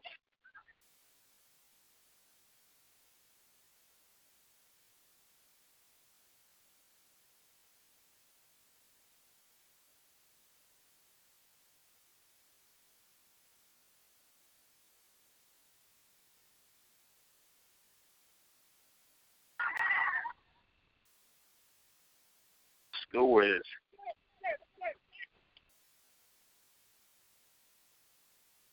Score 23.12 23.44
is 23.44 23.61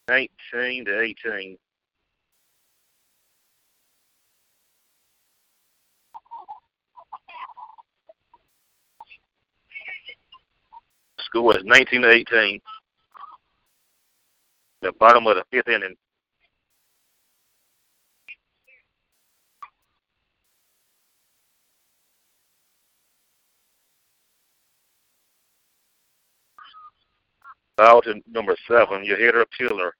nineteen 0.07 0.85
to 0.85 1.01
eighteen. 1.01 1.57
Score 11.19 11.57
is 11.57 11.63
nineteen 11.65 12.01
to 12.03 12.09
eighteen. 12.09 12.61
The 14.81 14.93
bottom 14.93 15.27
of 15.27 15.35
the 15.35 15.43
fifth 15.51 15.67
inning. 15.67 15.95
Out 27.79 28.07
in 28.07 28.21
number 28.31 28.55
seven, 28.67 29.05
your 29.05 29.17
hitter 29.17 29.45
Tiller. 29.57 29.93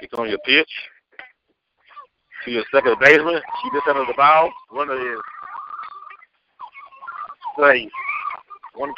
Kick 0.00 0.18
on 0.18 0.28
your 0.28 0.38
pitch. 0.46 0.70
To 2.44 2.50
your 2.52 2.64
second 2.74 2.96
baseman. 3.00 3.40
She 3.62 3.70
just 3.74 3.88
under 3.88 4.06
the 4.06 4.14
ball. 4.16 4.50
Runner 4.72 5.14
is 5.14 5.20
safe. 7.58 7.90
One 8.74 8.92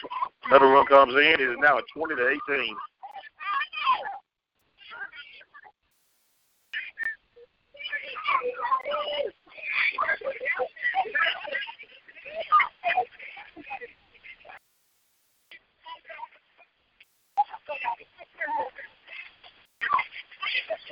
another 0.46 0.66
run 0.68 0.86
comes 0.86 1.14
in. 1.14 1.22
It 1.22 1.40
is 1.40 1.56
now 1.60 1.78
a 1.78 1.82
twenty 1.94 2.16
to 2.16 2.28
eighteen. 2.28 2.76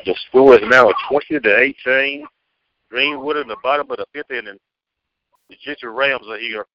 The 0.05 0.15
score 0.29 0.55
is 0.55 0.61
now 0.69 0.93
20 1.09 1.41
to 1.41 1.59
18. 1.87 2.27
Greenwood 2.91 3.39
in 3.39 3.49
the 3.49 3.57
bottom 3.63 3.91
of 3.91 3.97
the 3.97 4.07
fifth 4.13 4.31
inning. 4.31 4.59
The 5.49 5.57
Ginger 5.65 5.93
Rams 5.93 6.27
are 6.29 6.39
here. 6.39 6.67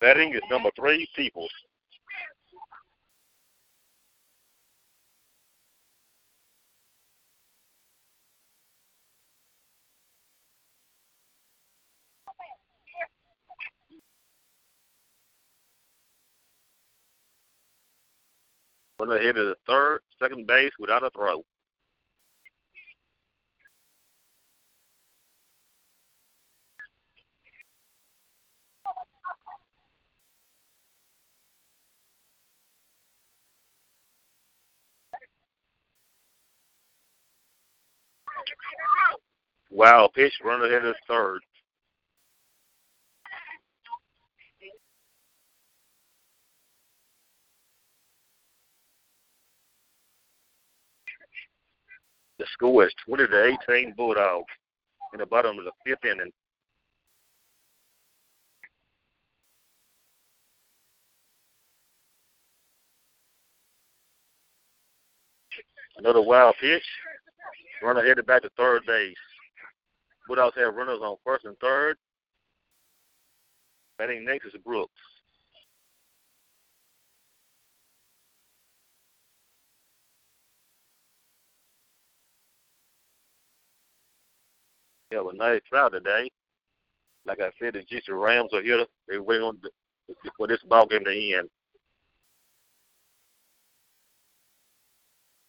Betting 0.00 0.32
is 0.32 0.40
number 0.48 0.70
three, 0.76 1.08
Peoples. 1.16 1.50
Runner 19.00 19.18
hit 19.18 19.34
to 19.36 19.44
the 19.44 19.56
third, 19.66 20.00
second 20.20 20.46
base 20.46 20.72
without 20.78 21.04
a 21.04 21.10
throw. 21.10 21.44
Wow, 39.70 40.10
pitch, 40.12 40.34
runner 40.44 40.68
hit 40.68 40.80
to 40.80 40.94
third. 41.06 41.42
The 52.38 52.46
score 52.52 52.86
is 52.86 52.94
20 53.04 53.26
to 53.26 53.56
18 53.68 53.94
Bulldogs 53.96 54.52
in 55.12 55.18
the 55.18 55.26
bottom 55.26 55.58
of 55.58 55.64
the 55.64 55.72
fifth 55.84 56.04
inning. 56.04 56.30
Another 65.96 66.22
wild 66.22 66.54
pitch. 66.60 66.84
Runner 67.82 68.06
headed 68.06 68.26
back 68.26 68.42
to 68.42 68.50
third 68.56 68.82
base. 68.86 69.16
Bulldogs 70.28 70.56
have 70.56 70.74
runners 70.74 71.00
on 71.02 71.16
first 71.24 71.44
and 71.44 71.58
third. 71.58 71.96
Batting 73.98 74.24
next 74.24 74.46
is 74.46 74.52
Brooks. 74.64 74.92
Have 85.12 85.26
a 85.26 85.34
nice 85.34 85.60
crowd 85.70 85.90
today. 85.90 86.30
Like 87.24 87.40
I 87.40 87.50
said, 87.58 87.74
the 87.74 87.82
G.C. 87.82 88.12
Rams 88.12 88.52
are 88.52 88.62
here. 88.62 88.84
They're 89.06 89.22
waiting 89.22 89.44
on 89.44 89.58
the, 89.62 89.70
for 90.36 90.46
this 90.46 90.62
ball 90.68 90.86
game 90.86 91.04
to 91.04 91.34
end. 91.34 91.48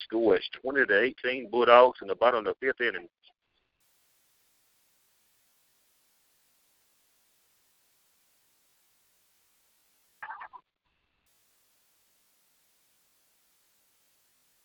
Score 0.01 0.37
is 0.37 0.49
20 0.61 0.85
to 0.85 1.01
18 1.25 1.49
Bulldogs 1.51 1.99
in 2.01 2.07
the 2.07 2.15
bottom 2.15 2.39
of 2.39 2.45
the 2.45 2.55
fifth 2.59 2.81
inning. 2.81 3.07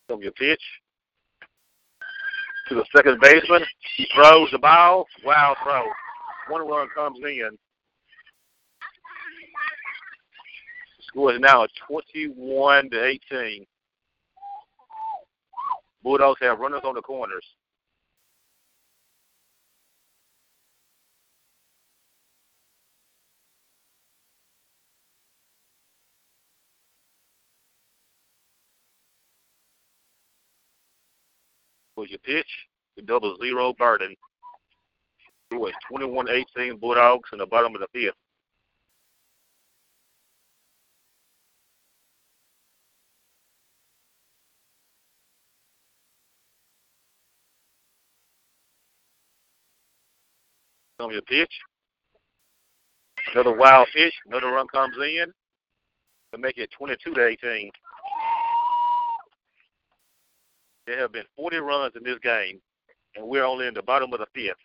From 0.09 0.22
your 0.22 0.32
pitch 0.32 0.62
to 2.69 2.75
the 2.75 2.85
second 2.95 3.21
baseman. 3.21 3.62
He 3.97 4.07
throws 4.15 4.51
the 4.51 4.59
ball. 4.59 5.07
Wow 5.25 5.57
throw. 5.62 5.85
One 6.49 6.69
run 6.69 6.89
comes 6.95 7.19
in. 7.23 7.51
Score 11.03 11.33
is 11.33 11.41
now 11.41 11.67
21 11.87 12.91
to 12.91 13.05
18. 13.05 13.67
Bulldogs 16.03 16.41
have 16.43 16.59
runners 16.59 16.83
on 16.85 16.95
the 16.95 17.03
corners. 17.03 17.45
Was 31.97 32.11
your 32.11 32.18
pitch? 32.20 32.47
The 32.97 33.03
double 33.03 33.36
zero 33.42 33.72
burden. 33.74 34.14
It 35.51 35.57
was 35.57 35.72
21-18 35.92 36.80
Bulldogs 36.80 37.28
in 37.32 37.38
the 37.38 37.47
bottom 37.47 37.74
of 37.74 37.80
the 37.80 37.86
fifth. 37.92 38.14
Come 51.01 51.12
your 51.12 51.22
pitch. 51.22 51.53
Another 53.34 53.57
wild 53.57 53.88
pitch. 53.95 54.14
Another 54.26 54.49
run 54.49 54.66
comes 54.68 54.97
in 54.97 55.32
to 56.32 56.38
make 56.38 56.57
it 56.57 56.70
22 56.76 57.14
to 57.14 57.26
18. 57.26 57.70
There 60.87 60.99
have 60.99 61.12
been 61.12 61.24
40 61.37 61.57
runs 61.59 61.93
in 61.97 62.03
this 62.03 62.18
game, 62.22 62.61
and 63.16 63.26
we're 63.26 63.45
only 63.45 63.66
in 63.66 63.74
the 63.74 63.82
bottom 63.82 64.12
of 64.12 64.20
the 64.20 64.26
fifth. 64.35 64.57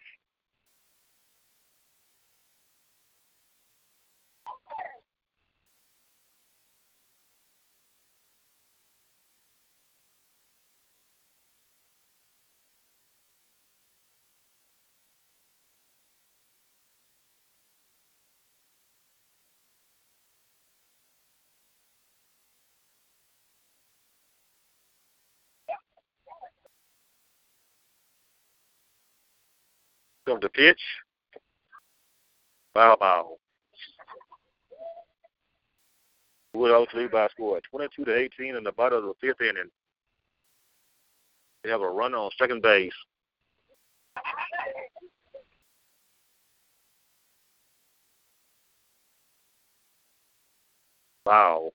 Comes 30.29 30.41
the 30.41 30.49
pitch. 30.49 30.81
Foul 32.75 32.97
ball. 32.97 33.39
Bulldogs 36.53 36.93
lead 36.93 37.09
by 37.09 37.25
a 37.25 37.29
score 37.31 37.57
of 37.57 37.63
22 37.63 38.05
to 38.05 38.15
18 38.15 38.55
in 38.55 38.63
the 38.63 38.71
bottom 38.71 38.99
of 38.99 39.05
the 39.05 39.13
fifth 39.19 39.41
inning. 39.41 39.71
They 41.63 41.71
have 41.71 41.81
a 41.81 41.89
run 41.89 42.13
on 42.13 42.29
second 42.37 42.61
base. 42.61 42.93
Wow. 51.25 51.71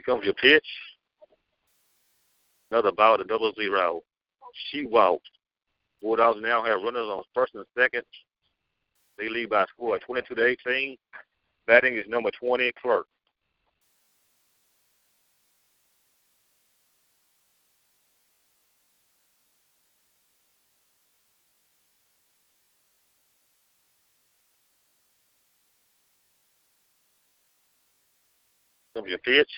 Here 0.00 0.14
comes 0.14 0.24
your 0.24 0.32
pitch. 0.32 0.64
Another 2.70 2.90
ball 2.90 3.18
to 3.18 3.24
double 3.24 3.52
zero. 3.52 4.00
She 4.70 4.86
walked. 4.86 5.28
Bulldogs 6.00 6.40
now 6.40 6.64
have 6.64 6.80
runners 6.80 7.06
on 7.06 7.22
first 7.34 7.54
and 7.54 7.66
second. 7.76 8.04
They 9.18 9.28
lead 9.28 9.50
by 9.50 9.64
a 9.64 9.66
score 9.66 9.96
of 9.96 10.02
22 10.02 10.34
to 10.36 10.46
18. 10.46 10.96
Batting 11.66 11.96
is 11.98 12.06
number 12.08 12.30
20, 12.30 12.72
Clerk. 12.80 13.06
Comes 28.96 29.10
your 29.10 29.18
pitch. 29.18 29.50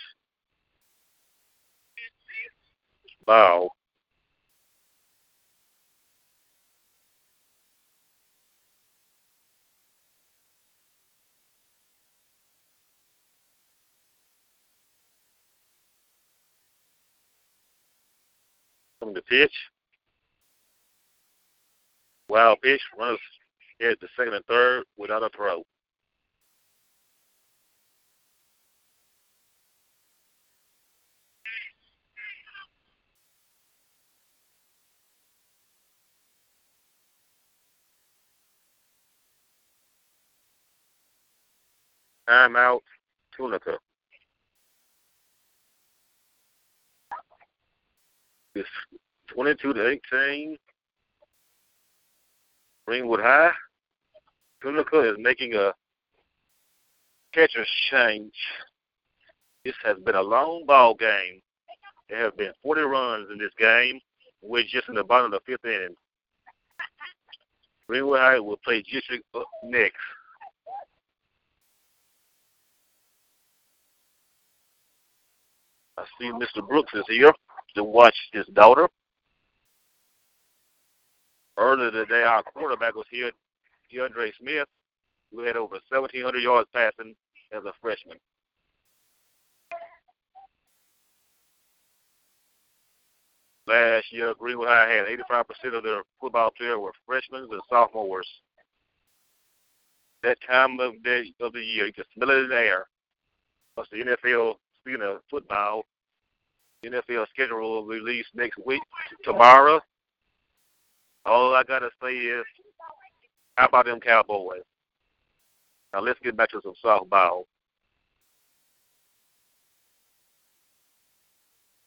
Bow. 3.27 3.71
Coming 19.01 19.15
to 19.15 19.23
pitch. 19.23 19.53
Wild 22.29 22.61
pitch. 22.63 22.81
Runners 22.99 23.19
head 23.81 23.97
to 24.01 24.09
second 24.17 24.35
and 24.35 24.45
third 24.47 24.85
without 24.97 25.23
a 25.23 25.31
throw. 25.31 25.65
Timeout, 42.29 42.81
Tunica. 43.37 43.79
It's 48.55 48.69
22 49.29 49.73
to 49.73 49.89
18. 50.13 50.57
Greenwood 52.87 53.21
High. 53.21 53.53
Tunica 54.61 55.11
is 55.11 55.17
making 55.19 55.55
a 55.55 55.73
catcher's 57.33 57.69
change. 57.91 58.35
This 59.65 59.75
has 59.85 59.97
been 60.05 60.17
a 60.17 60.23
long 60.23 60.65
ball 60.67 60.95
game. 60.95 61.41
There 62.09 62.19
have 62.19 62.37
been 62.37 62.53
40 62.63 62.83
runs 62.83 63.29
in 63.33 63.39
this 63.39 63.53
game. 63.59 64.01
We're 64.43 64.65
just 64.65 64.89
in 64.89 64.97
the 64.97 65.05
bottom 65.05 65.33
of 65.33 65.41
the 65.41 65.53
fifth 65.53 65.65
inning. 65.65 65.97
Greenwood 67.89 68.19
High 68.19 68.41
will 68.41 68.59
play 68.65 68.83
district 68.83 69.25
uh, 69.35 69.41
next. 69.65 69.97
I 75.99 76.05
see 76.19 76.31
Mr. 76.31 76.67
Brooks 76.67 76.93
is 76.95 77.05
here 77.09 77.33
to 77.75 77.85
watch 77.85 78.15
his 78.33 78.47
daughter. 78.55 78.89
Earlier 81.59 81.91
today, 81.91 82.23
our 82.23 82.43
quarterback 82.43 82.95
was 82.95 83.07
here, 83.11 83.31
DeAndre 83.93 84.33
Smith, 84.41 84.69
who 85.31 85.41
had 85.41 85.57
over 85.57 85.75
1,700 85.91 86.39
yards 86.39 86.69
passing 86.73 87.15
as 87.53 87.63
a 87.65 87.73
freshman. 87.81 88.17
Last 93.67 94.13
year, 94.13 94.35
Greenwood 94.39 94.69
High 94.69 94.91
had 94.91 95.07
85% 95.31 95.77
of 95.77 95.85
their 95.85 96.03
football 96.21 96.51
players 96.57 96.79
were 96.79 96.93
freshmen 97.07 97.47
and 97.51 97.61
sophomores. 97.69 98.29
That 100.23 100.39
time 100.47 100.81
of 100.81 100.95
the 101.05 101.33
of 101.41 101.53
the 101.53 101.61
year, 101.61 101.87
you 101.87 101.93
can 101.93 102.05
smell 102.15 102.31
it 102.31 102.45
in 102.45 102.49
the 102.49 102.57
air. 102.57 102.87
Plus, 103.75 103.87
the 103.91 103.99
NFL, 103.99 104.55
speaking 104.83 105.03
of 105.03 105.19
football, 105.31 105.85
NFL 106.85 107.27
schedule 107.29 107.61
will 107.61 107.85
release 107.85 108.27
next 108.35 108.59
week 108.67 108.83
tomorrow. 109.23 109.81
All 111.25 111.55
I 111.55 111.63
gotta 111.63 111.91
say 112.03 112.11
is 112.13 112.45
How 113.57 113.67
about 113.67 113.87
them 113.87 114.01
Cowboys? 114.01 114.63
Now 115.93 116.01
let's 116.01 116.19
get 116.21 116.37
back 116.37 116.51
to 116.51 116.61
some 116.63 116.75
softball. 116.85 117.45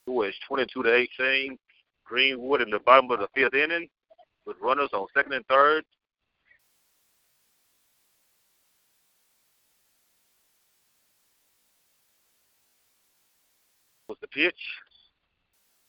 Who 0.06 0.22
is 0.22 0.34
22 0.48 0.82
to 0.84 0.94
18? 0.94 1.58
Greenwood 2.04 2.62
in 2.62 2.70
the 2.70 2.78
bottom 2.78 3.10
of 3.10 3.18
the 3.18 3.28
fifth 3.34 3.54
inning 3.54 3.88
with 4.46 4.56
runners 4.62 4.90
on 4.92 5.06
second 5.12 5.32
and 5.32 5.46
third. 5.46 5.84
The 14.20 14.28
pitch? 14.28 14.54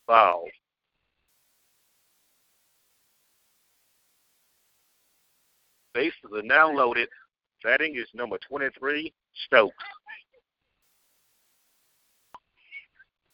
Foul. 0.05 0.45
Bases 5.93 6.13
are 6.34 6.43
now 6.43 6.71
loaded. 6.71 7.09
Batting 7.63 7.95
is 7.95 8.07
number 8.13 8.38
23, 8.47 9.11
Stokes. 9.45 9.73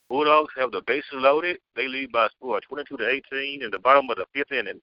Bulldogs 0.09 0.53
have 0.57 0.71
the 0.71 0.81
bases 0.85 1.09
loaded. 1.13 1.57
They 1.75 1.87
lead 1.87 2.11
by 2.11 2.27
a 2.27 2.29
score 2.37 2.57
of 2.57 2.63
22 2.63 2.97
to 2.97 3.09
18 3.09 3.63
in 3.63 3.71
the 3.71 3.79
bottom 3.79 4.09
of 4.09 4.17
the 4.17 4.25
fifth 4.33 4.51
inning. 4.51 4.79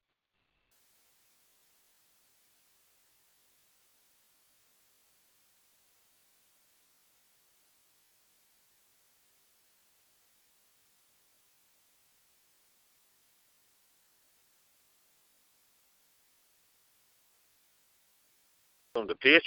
Pitch, 19.22 19.44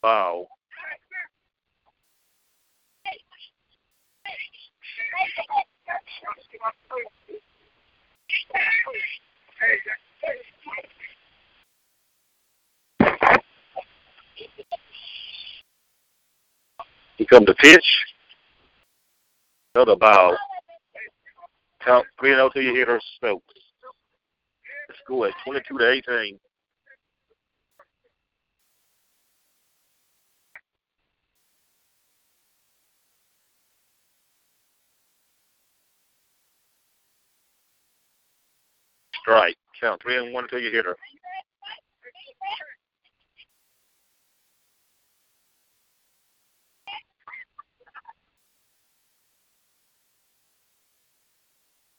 foul. 0.00 0.48
He 17.18 17.26
come 17.26 17.44
to 17.44 17.54
pitch. 17.54 17.84
Another 19.74 19.96
ball. 19.96 20.36
Count 21.84 22.06
3 22.20 22.30
and 22.30 22.38
0 22.38 22.50
to 22.50 22.62
your 22.62 22.76
hitter, 22.76 23.00
Stokes. 23.16 23.54
The 24.88 24.94
score 25.04 25.28
is 25.28 25.34
22 25.44 25.78
to 25.78 26.38
18. 39.28 39.34
Strike. 39.34 39.56
Count 39.80 40.02
3 40.02 40.16
and 40.16 40.34
1 40.34 40.44
until 40.44 40.58
to 40.58 40.64
your 40.64 40.72
hitter. 40.72 40.96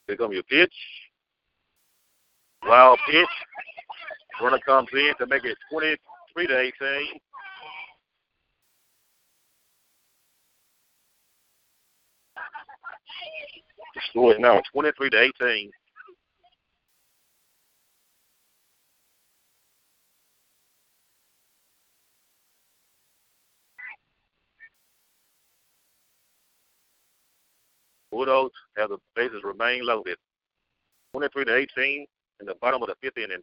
Here 0.08 0.18
come 0.18 0.34
your 0.34 0.44
pitch. 0.44 0.74
Wild 2.66 3.00
pitch. 3.10 3.28
Runner 4.42 4.60
comes 4.66 4.90
in 4.94 5.14
to 5.20 5.28
make 5.28 5.46
it 5.46 5.58
23 5.72 6.48
to 6.48 6.60
18. 6.60 6.72
The 13.94 14.02
score 14.10 14.34
is 14.34 14.40
now 14.40 14.62
23 14.74 15.10
to 15.12 15.32
18. 15.42 15.72
Bulldogs 28.12 28.54
have 28.78 28.90
the 28.90 28.98
bases 29.16 29.44
remain 29.44 29.86
loaded. 29.86 30.18
23 31.14 31.46
to 31.46 31.56
18 31.56 32.06
in 32.40 32.46
the 32.46 32.56
bottom 32.62 32.82
of 32.82 32.90
the 32.90 32.96
fifth 33.02 33.18
inning. 33.18 33.42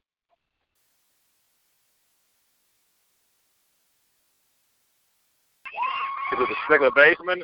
It 6.32 6.38
was 6.38 6.48
the 6.48 6.74
second 6.74 6.92
baseman. 6.94 7.42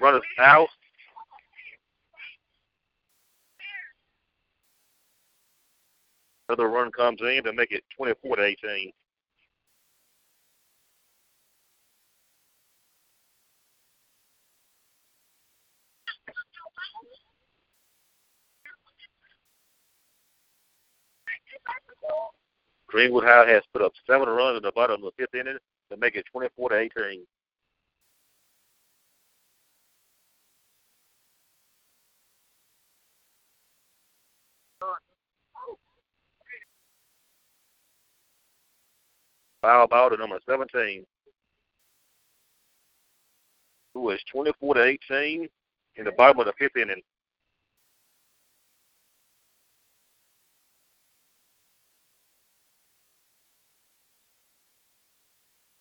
Runners 0.00 0.22
out. 0.38 0.68
Another 6.48 6.68
run 6.68 6.92
comes 6.92 7.20
in 7.22 7.42
to 7.44 7.52
make 7.52 7.72
it 7.72 7.82
24 7.96 8.36
to 8.36 8.44
18. 8.44 8.92
Greenwood 22.88 23.24
High 23.24 23.48
has 23.50 23.62
put 23.72 23.82
up 23.82 23.92
seven 24.06 24.28
runs 24.28 24.56
in 24.56 24.62
the 24.62 24.72
bottom 24.72 25.02
of 25.04 25.12
the 25.16 25.22
fifth 25.22 25.34
inning 25.34 25.58
to 25.90 25.96
make 25.96 26.14
it 26.14 26.24
24 26.32 26.70
to 26.70 26.76
18. 26.76 27.26
Foul 39.62 39.88
ball 39.88 40.10
to 40.10 40.16
number 40.16 40.38
17, 40.48 41.04
who 43.94 44.10
is 44.10 44.20
24 44.30 44.74
to 44.74 44.84
18 44.84 45.48
in 45.96 46.04
the 46.04 46.12
bottom 46.12 46.38
of 46.38 46.46
the 46.46 46.52
fifth 46.58 46.76
inning. 46.76 47.02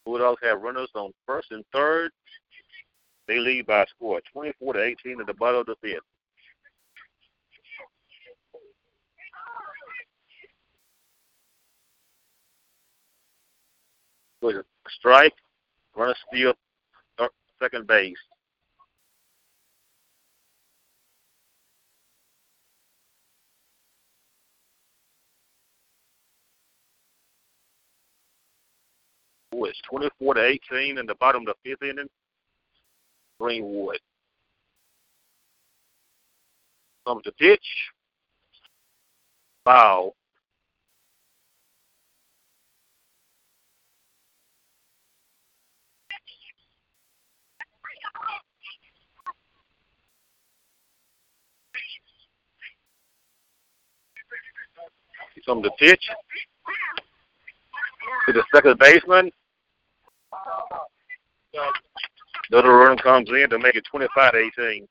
Bulldogs 0.05 0.41
have 0.43 0.61
runners 0.61 0.89
on 0.93 1.11
first 1.25 1.51
and 1.51 1.63
third. 1.73 2.11
They 3.27 3.39
lead 3.39 3.65
by 3.65 3.83
a 3.83 3.85
score 3.87 4.19
of 4.19 4.23
24 4.31 4.73
to 4.73 4.83
18 4.83 5.19
at 5.19 5.25
the 5.25 5.33
bottom 5.33 5.61
of 5.61 5.65
the 5.65 5.75
fifth. 5.81 5.99
With 14.41 14.57
a 14.57 14.65
strike, 14.99 15.33
runner 15.95 16.13
steal, 16.27 16.53
second 17.59 17.87
base. 17.87 18.15
It's 29.63 29.79
24 29.89 30.33
to 30.33 30.45
18 30.45 30.97
in 30.97 31.05
the 31.05 31.15
bottom 31.15 31.47
of 31.47 31.55
the 31.63 31.69
fifth 31.69 31.83
inning. 31.83 32.09
Greenwood. 33.39 33.99
Comes 37.07 37.23
to 37.23 37.31
pitch. 37.33 37.65
Foul. 39.63 40.15
He's 55.33 55.43
on 55.47 55.61
the 55.61 55.71
pitch 55.77 56.01
to 58.25 58.33
the 58.33 58.43
second 58.53 58.79
baseman. 58.79 59.31
Another 62.51 62.75
run 62.77 62.97
comes 62.97 63.29
in 63.29 63.49
to 63.49 63.59
make 63.59 63.75
it 63.75 63.85
25 63.91 64.31
to 64.33 64.37
18. 64.37 64.87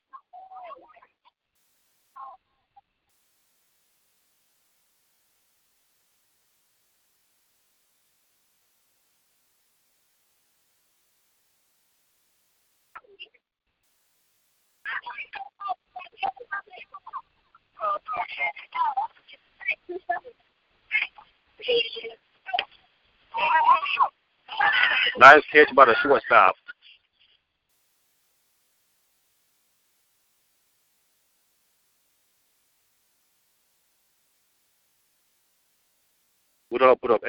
Nice 25.19 25.43
catch 25.53 25.75
by 25.75 25.87
the 25.87 25.95
shortstop. 26.03 26.55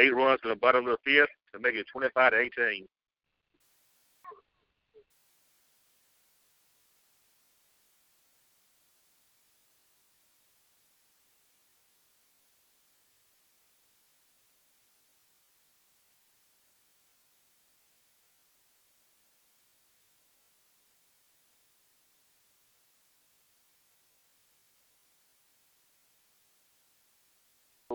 Eight 0.06 0.16
runs 0.16 0.40
in 0.44 0.50
the 0.50 0.56
bottom 0.56 0.88
of 0.88 0.98
the 1.04 1.12
fifth 1.12 1.30
to 1.54 1.60
make 1.60 1.76
it 1.76 1.86
25 1.92 2.32
to 2.32 2.40
18. 2.40 2.88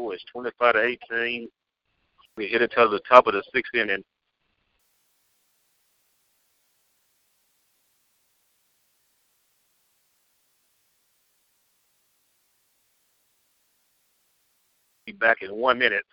score 0.00 0.14
is 0.14 0.24
25 0.32 0.74
to 0.74 0.96
18. 1.12 1.48
We 2.40 2.46
hit 2.46 2.62
it 2.62 2.72
to 2.72 2.88
the 2.88 3.00
top 3.00 3.26
of 3.26 3.34
the 3.34 3.42
sixth 3.52 3.74
inning. 3.74 4.02
Be 15.04 15.12
back 15.12 15.42
in 15.42 15.54
one 15.54 15.78
minute. 15.78 16.06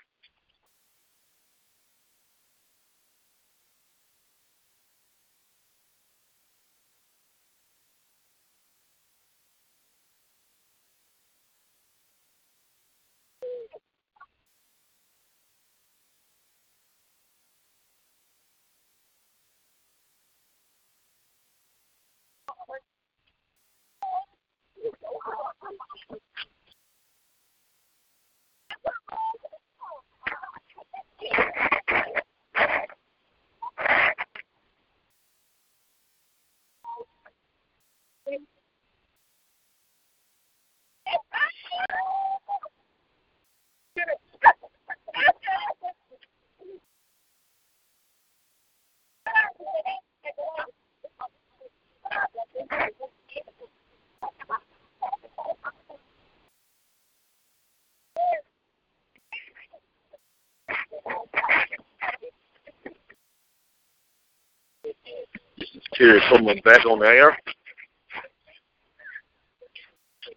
Terry 65.97 66.21
Coleman 66.29 66.61
back 66.63 66.85
on 66.85 66.99
the 66.99 67.07
air. 67.07 67.35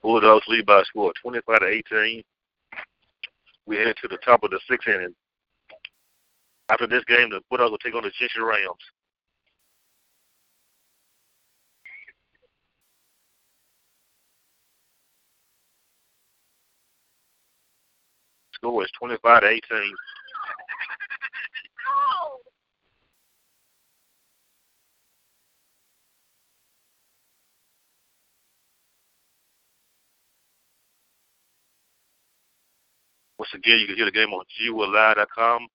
Bulldogs 0.03 0.47
lead 0.49 0.65
by 0.65 0.81
a 0.81 0.85
score 0.87 1.13
25 1.21 1.61
to 1.61 1.67
18. 1.67 2.23
We 3.67 3.77
head 3.77 3.95
to 4.01 4.09
the 4.09 4.17
top 4.25 4.43
of 4.43 4.51
the 4.51 4.61
sixth 4.67 4.89
inning. 4.89 5.15
After 6.71 6.87
this 6.87 7.05
game, 7.05 7.29
the 7.29 7.43
Bulldogs 7.51 7.73
will 7.73 7.79
take 7.79 7.95
on 7.95 8.05
the 8.05 8.11
Cheshire 8.11 8.47
Rams. 8.47 8.71
Score 18.55 18.83
is 18.83 18.91
25 18.99 19.43
to 19.43 19.49
18. 19.49 19.61
Once 33.41 33.55
again, 33.55 33.79
you 33.79 33.87
can 33.87 33.97
hear 33.97 34.05
the 34.05 34.11
game 34.11 34.35
on 34.35 34.45
gwlive.com 34.61 35.67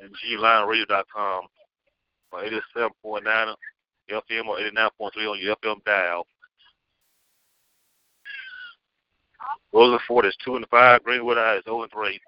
and 0.00 0.10
glineradio.com 0.16 1.44
on 2.32 2.44
87.9 2.74 3.54
FM 4.10 4.46
or 4.46 4.56
89.3 4.56 5.30
on 5.30 5.38
your 5.40 5.56
FM 5.56 5.84
dial. 5.84 6.26
Rosa 9.74 10.02
Fort 10.08 10.24
is 10.24 10.34
2 10.42 10.56
and 10.56 10.66
5. 10.70 11.02
Greenwood 11.04 11.36
High 11.36 11.56
is 11.56 11.64
0 11.64 11.82
and 11.82 11.92
3. 11.92 12.18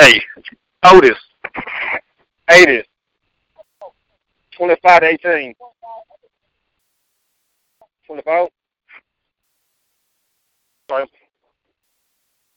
Hey, 0.00 0.22
Otis. 0.84 1.18
Otis. 2.48 2.86
25 4.56 5.00
to 5.00 5.06
18. 5.06 5.54
24? 8.06 8.48
Sorry. 10.88 11.06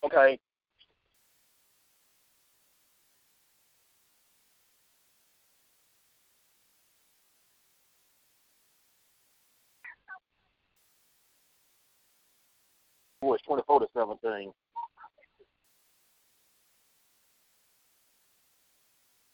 Okay. 0.06 0.40
Boy, 13.20 13.34
it's 13.34 13.44
24 13.46 13.80
to 13.80 13.88
17. 13.98 14.52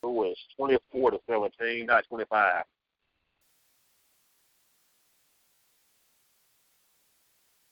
Who 0.02 0.24
is 0.24 0.36
24 0.56 1.10
to 1.12 1.18
17, 1.28 1.86
not 1.86 2.04
25. 2.08 2.64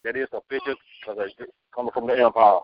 That 0.03 0.15
is 0.15 0.27
official 0.33 0.75
because 1.01 1.31
it's 1.39 1.51
coming 1.75 1.91
from 1.93 2.07
the 2.07 2.13
Empire. 2.13 2.59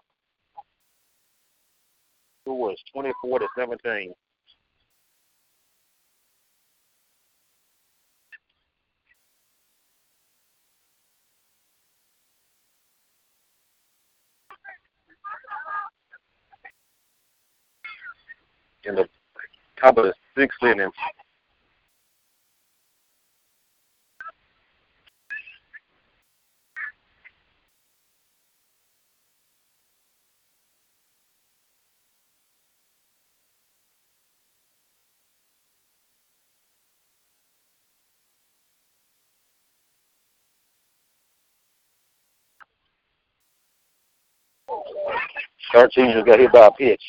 Who 2.45 2.55
was 2.55 2.77
24 2.93 3.39
to 3.39 3.47
17. 3.57 4.13
In 18.85 18.95
the 18.95 19.07
how 19.83 19.89
about 19.89 20.13
six 20.37 20.55
innings? 20.63 20.93
Thirteen 45.73 46.13
just 46.13 46.25
got 46.25 46.39
hit 46.39 46.53
by 46.53 46.67
a 46.67 46.71
pitch. 46.71 47.01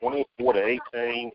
24 0.00 0.52
to 0.54 0.78
18. 0.94 1.30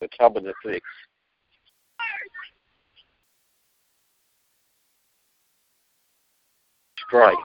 The 0.00 0.08
top 0.18 0.36
of 0.36 0.44
the 0.44 0.52
six. 0.64 0.80
Strike. 7.06 7.36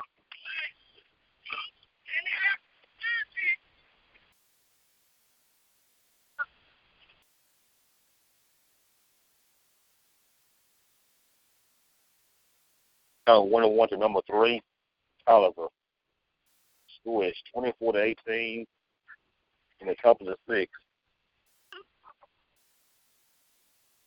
Count 13.32 13.50
one 13.50 13.64
and 13.64 13.74
one 13.78 13.88
to 13.90 13.98
number 13.98 14.20
three, 14.30 14.62
Oliver. 15.26 15.68
Score 17.00 17.26
is 17.26 17.36
24 17.54 17.94
to 17.94 18.04
18 18.28 18.66
in 19.80 19.88
the 19.88 19.96
top 20.04 20.20
of 20.20 20.28
six. 20.50 20.70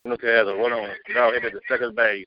Look 0.04 0.22
at 0.24 0.44
the 0.44 0.54
one 0.54 0.74
on 0.74 0.90
now 1.14 1.32
hit 1.32 1.44
at 1.46 1.52
the 1.52 1.60
second 1.70 1.96
base. 1.96 2.26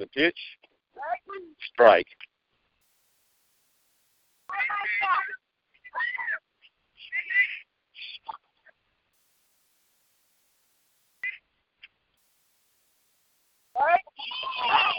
The 0.00 0.06
pitch, 0.06 0.38
strike. 1.72 2.06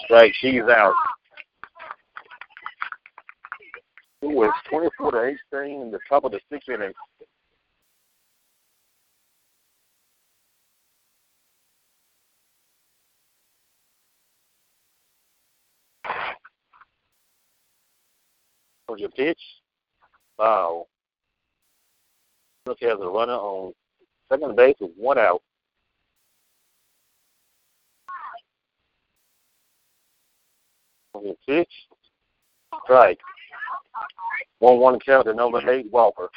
Strike, 0.06 0.34
she's 0.39 0.62
out. 0.62 0.93
It 4.22 4.28
was 4.28 4.54
24 4.70 5.12
to 5.12 5.36
18 5.54 5.82
in 5.82 5.91
the 5.91 5.99
top 6.08 6.26
of 6.26 6.32
the 6.32 6.39
sixth 6.52 6.70
inning. 6.70 6.93
On 18.91 18.97
your 18.97 19.07
pitch, 19.07 19.39
wow. 20.37 20.85
Look 22.65 22.79
has 22.81 22.99
a 22.99 23.07
runner 23.07 23.31
on 23.31 23.71
second 24.29 24.53
base 24.57 24.75
with 24.81 24.91
one 24.97 25.17
out. 25.17 25.41
On 31.13 31.25
your 31.25 31.35
pitch, 31.47 31.71
strike. 32.83 33.21
One 34.59 34.77
one 34.81 34.99
count 34.99 35.25
to 35.27 35.33
number 35.33 35.71
eight 35.71 35.89
Walker. 35.89 36.27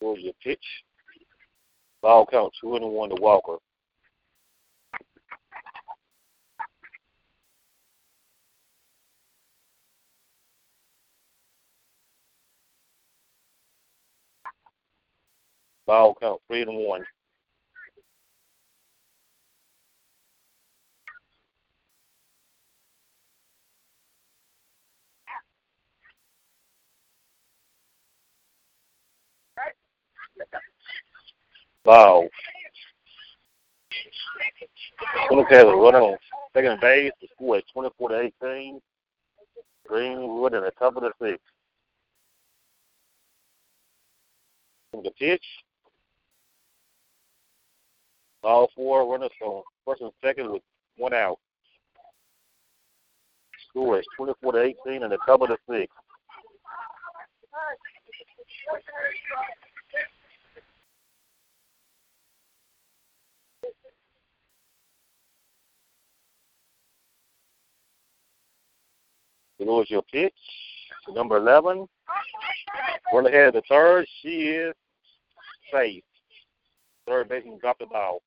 Your 0.00 0.32
pitch. 0.42 0.58
Ball 2.02 2.26
count 2.26 2.52
two 2.60 2.74
and 2.74 2.84
one 2.84 3.10
to 3.10 3.22
Walker. 3.22 3.58
Ball 15.86 16.16
count 16.20 16.40
three 16.48 16.62
and 16.62 16.84
one. 16.84 17.04
Wow. 31.84 32.28
A 35.30 35.34
runner 35.34 36.00
on 36.00 36.16
second 36.52 36.80
base. 36.80 37.12
The 37.20 37.28
score 37.34 37.58
is 37.58 37.62
24 37.72 38.08
to 38.08 38.30
18. 38.42 38.80
Greenwood 39.86 40.54
in 40.54 40.62
the 40.62 40.72
top 40.72 40.96
of 40.96 41.04
the 41.04 41.12
sixth. 41.22 41.44
From 44.90 45.04
the 45.04 45.12
pitch. 45.12 45.44
All 48.46 48.70
four 48.76 49.10
runners 49.10 49.32
on 49.42 49.64
first 49.84 50.02
and 50.02 50.12
second 50.24 50.52
with 50.52 50.62
one 50.96 51.12
out. 51.12 51.40
Score 53.68 53.98
is 53.98 54.06
24 54.16 54.52
to 54.52 54.62
18 54.86 55.02
and 55.02 55.10
the 55.10 55.18
top 55.26 55.42
of 55.42 55.50
six. 55.68 55.92
Below 69.58 69.82
is 69.82 69.90
your 69.90 70.02
pitch. 70.02 70.32
Number 71.08 71.38
11. 71.38 71.88
Run 73.12 73.26
ahead 73.26 73.48
of 73.48 73.54
the 73.54 73.62
third. 73.68 74.06
She 74.22 74.50
is 74.50 74.74
safe. 75.72 76.04
Third 77.08 77.28
baseman 77.28 77.58
dropped 77.58 77.80
the 77.80 77.86
ball. 77.86 78.22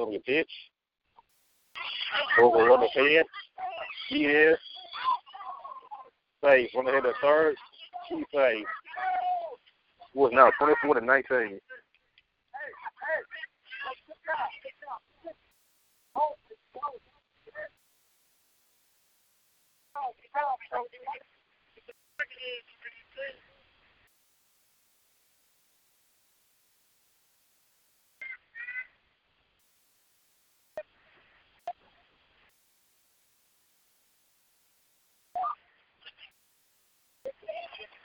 From 0.00 0.12
your 0.12 0.22
pitch. 0.22 0.50
Over 2.40 2.64
run 2.64 2.82
ahead. 2.82 3.26
She 4.08 4.24
is 4.24 4.56
safe. 6.42 6.70
Run 6.74 6.88
ahead 6.88 7.04
of 7.04 7.12
third. 7.20 7.54
She 8.08 8.24
safe. 8.34 8.64
Was 10.14 10.30
now 10.32 10.50
24 10.58 10.94
to 10.94 11.00
19. 11.04 11.60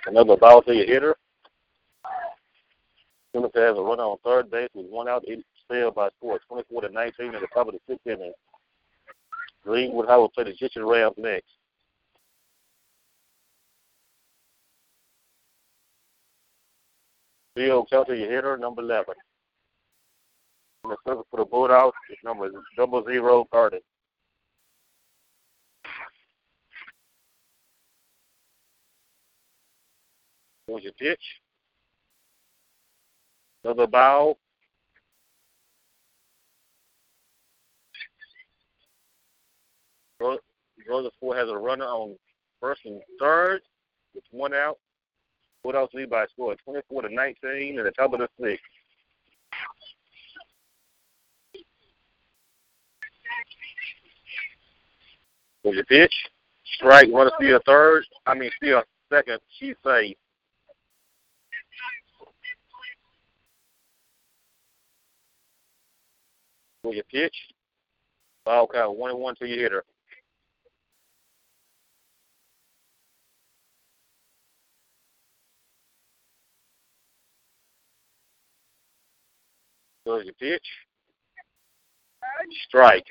Another 0.06 0.38
ball 0.38 0.62
to 0.64 0.74
your 0.76 0.86
hitter. 0.86 1.16
Timothy 3.34 3.60
has 3.60 3.78
a 3.78 3.82
run 3.82 4.00
on 4.00 4.18
third 4.24 4.50
base 4.50 4.70
with 4.74 4.86
one 4.88 5.10
out, 5.10 5.26
eight 5.28 5.46
sailed 5.70 5.96
by 5.96 6.10
score 6.18 6.40
24 6.48 6.82
to 6.82 6.90
19 6.90 7.36
at 7.36 7.42
the 7.42 7.48
top 7.54 7.68
of 7.68 7.74
the 7.74 7.80
sixth 7.88 8.08
inning. 8.08 8.34
Greenwood 9.64 10.08
Howard 10.08 10.32
play 10.34 10.44
the 10.44 10.52
Jitchin 10.52 10.88
Rams 10.88 11.16
next. 11.18 11.48
Bill 17.56 17.86
Kelter, 17.92 18.20
your 18.20 18.30
hitter, 18.30 18.58
number 18.58 18.82
11. 18.82 19.16
And 20.84 20.92
the 20.94 20.98
put 21.06 21.26
for 21.32 21.38
the 21.38 21.46
Bulldogs 21.46 21.96
is 22.12 22.18
number, 22.24 22.50
double 22.78 23.04
zero, 23.06 23.48
30. 23.52 23.78
was 30.68 30.84
your 30.84 30.94
pitch. 30.94 31.20
Another 33.64 33.88
bow. 33.88 34.38
Rosa 40.88 41.10
Fort 41.20 41.38
has 41.38 41.50
a 41.50 41.58
runner 41.58 41.86
on 41.86 42.16
first 42.62 42.82
and 42.86 43.02
third 43.20 43.62
with 44.14 44.24
one 44.32 44.54
out. 44.54 44.78
What 45.64 45.76
else 45.76 45.92
lead 45.94 46.10
by 46.10 46.24
a 46.24 46.28
score? 46.30 46.56
24 46.64 47.04
to 47.04 47.14
19 47.14 47.80
and 47.80 47.88
the 47.88 47.92
top 47.92 48.14
of 48.14 48.20
the 48.20 48.30
sixth. 48.40 48.64
Was 55.64 55.74
your 55.76 55.86
pitch? 55.86 56.14
Strike, 56.76 57.10
runner 57.12 57.32
steal 57.38 57.60
third. 57.66 58.04
I 58.28 58.36
mean, 58.36 58.52
steal 58.58 58.84
second. 59.12 59.40
She 59.60 59.74
safe. 59.84 60.16
Was 66.86 66.94
your 66.94 67.04
pitch? 67.06 67.36
Ball 68.46 68.68
count 68.68 68.96
one 68.96 69.10
and 69.10 69.20
one 69.20 69.36
to 69.38 69.48
your 69.48 69.58
hitter. 69.58 69.84
Was 80.06 80.26
your 80.26 80.36
pitch? 80.36 80.62
Strike. 82.68 83.08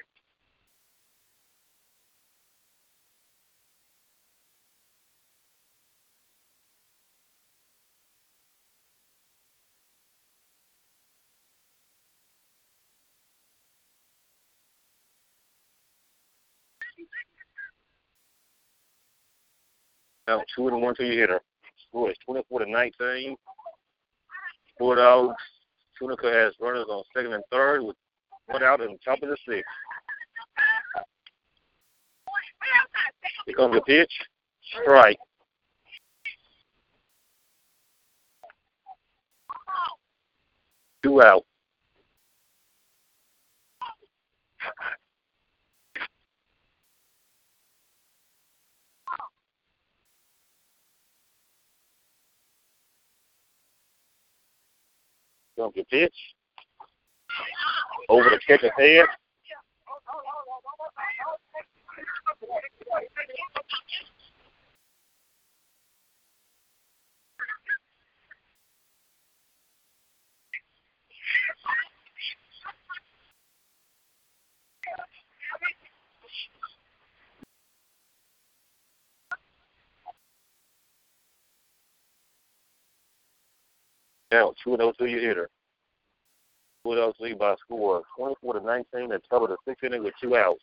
Now 20.26 20.42
two 20.54 20.68
and 20.68 20.80
one 20.80 20.94
to 20.96 21.04
your 21.04 21.20
hitter. 21.20 21.40
Score 21.88 22.10
is 22.10 22.16
24 22.24 22.60
to 22.60 22.70
19. 22.70 23.36
Bulldogs. 24.78 25.34
Tunica 25.98 26.32
has 26.32 26.52
runners 26.60 26.86
on 26.88 27.04
second 27.14 27.34
and 27.34 27.44
third 27.50 27.82
with 27.82 27.96
one 28.46 28.62
out 28.62 28.80
in 28.80 28.92
the 28.92 28.98
top 29.04 29.22
of 29.22 29.28
the 29.28 29.36
sixth. 29.46 29.64
Here 33.46 33.54
comes 33.54 33.74
the 33.74 33.80
pitch. 33.82 34.12
Strike. 34.82 35.18
Two 41.02 41.22
out. 41.22 41.44
The 55.56 55.84
pitch. 55.88 56.14
Over 58.08 58.30
the 58.30 58.40
catcher's 58.46 58.70
head. 58.76 59.06
Now, 84.34 84.52
2 84.64 84.76
0 84.76 84.92
to 84.98 85.06
your 85.06 85.20
hitter. 85.20 85.48
Bulldogs 86.82 87.20
lead 87.20 87.34
oh 87.34 87.38
by 87.38 87.52
a 87.52 87.56
score 87.58 87.98
of 87.98 88.04
24 88.16 88.54
to 88.54 88.66
19 88.66 89.12
at 89.12 89.22
top 89.30 89.42
of 89.42 89.48
the 89.50 89.56
sixth 89.64 89.84
inning 89.84 90.02
with 90.02 90.12
two 90.20 90.34
outs. 90.34 90.60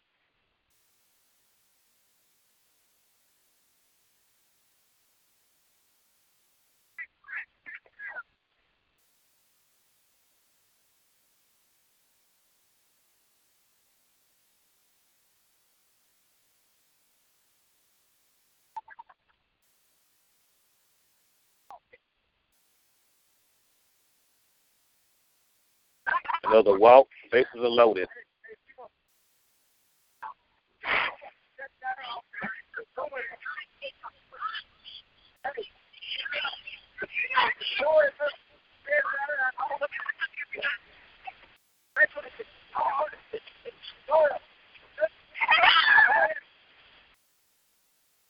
Another 26.51 26.77
walk. 26.77 27.07
Bases 27.31 27.47
are 27.55 27.69
loaded. 27.69 28.09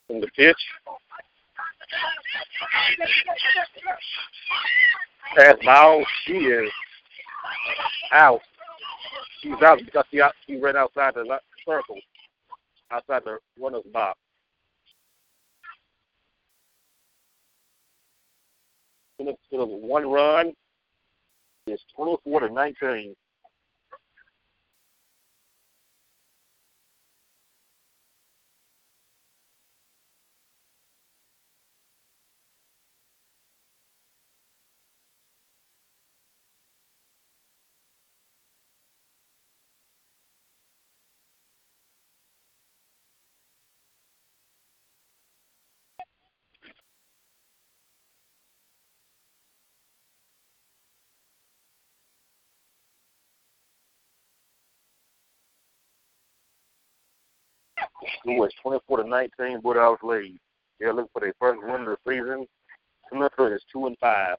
From 0.06 0.20
the 0.20 0.28
pitch. 0.36 0.56
Pass 5.36 5.56
ball. 5.64 6.04
She 6.24 6.34
is 6.34 6.70
out. 8.12 8.40
She's 9.40 9.60
out 9.62 9.78
because 9.84 10.04
she, 10.10 10.20
out, 10.20 10.32
ran 10.60 10.76
outside 10.76 11.14
the 11.14 11.24
circle, 11.66 11.98
outside 12.90 13.22
the 13.24 13.38
runner's 13.60 13.82
box. 13.92 14.18
One 19.50 20.10
run 20.10 20.52
is 21.66 21.80
24 21.96 22.40
to 22.40 22.52
19. 22.52 23.14
Score 58.22 58.46
is 58.46 58.52
24 58.62 59.02
to 59.02 59.08
19. 59.08 59.60
Bulldogs 59.60 60.00
lead. 60.02 60.38
They're 60.78 60.92
looking 60.92 61.08
for 61.12 61.20
their 61.20 61.34
first 61.40 61.60
win 61.62 61.82
of 61.82 61.86
the 61.86 61.98
season. 62.08 62.46
Smithfield 63.10 63.52
is 63.52 63.64
two 63.72 63.86
and 63.86 63.96
five. 63.98 64.36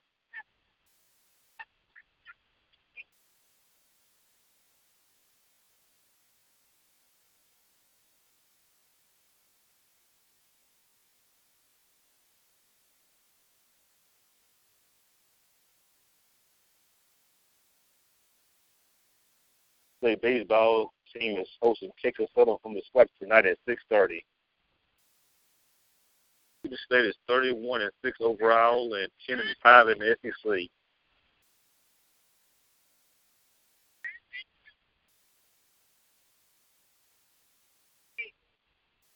Play 20.02 20.16
baseball 20.16 20.92
team 21.18 21.38
is 21.38 21.48
hosting 21.62 21.92
Texas 22.02 22.28
Southern 22.36 22.58
from 22.62 22.74
the 22.74 22.82
SWAC 22.94 23.08
tonight 23.20 23.46
at 23.46 23.58
6:30. 23.68 24.24
The 26.64 26.78
state 26.86 27.06
is 27.06 27.16
31 27.28 27.82
and 27.82 27.92
6 28.04 28.18
overall 28.22 28.94
and 28.94 29.10
10 29.28 29.40
and 29.40 29.56
5 29.62 29.90
in 29.90 30.00
the 30.00 30.16
SEC. 30.22 30.70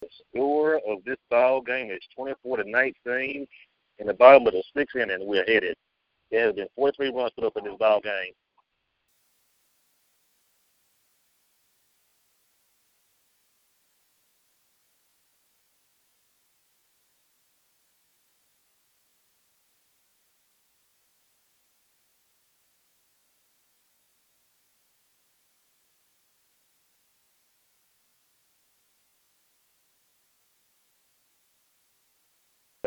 The 0.01 0.09
score 0.29 0.81
of 0.85 1.03
this 1.05 1.17
ball 1.29 1.61
game 1.61 1.89
is 1.89 2.01
24 2.15 2.57
to 2.57 2.69
19. 2.69 3.47
In 3.99 4.07
the 4.07 4.13
bottom 4.13 4.45
of 4.45 4.53
the 4.53 4.63
sixth 4.75 4.95
inning, 4.95 5.25
we're 5.25 5.45
headed. 5.45 5.75
There 6.29 6.47
has 6.47 6.55
been 6.55 6.67
43 6.75 7.11
runs 7.11 7.31
put 7.33 7.45
up 7.45 7.57
in 7.57 7.63
this 7.63 7.77
ball 7.79 8.01
game. 8.01 8.33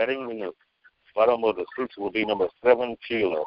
Batting 0.00 0.30
in 0.30 0.38
the 0.38 0.52
bottom 1.14 1.44
of 1.44 1.56
the 1.56 1.66
six 1.78 1.98
will 1.98 2.10
be 2.10 2.24
number 2.24 2.48
seven, 2.64 2.96
Taylor. 3.06 3.42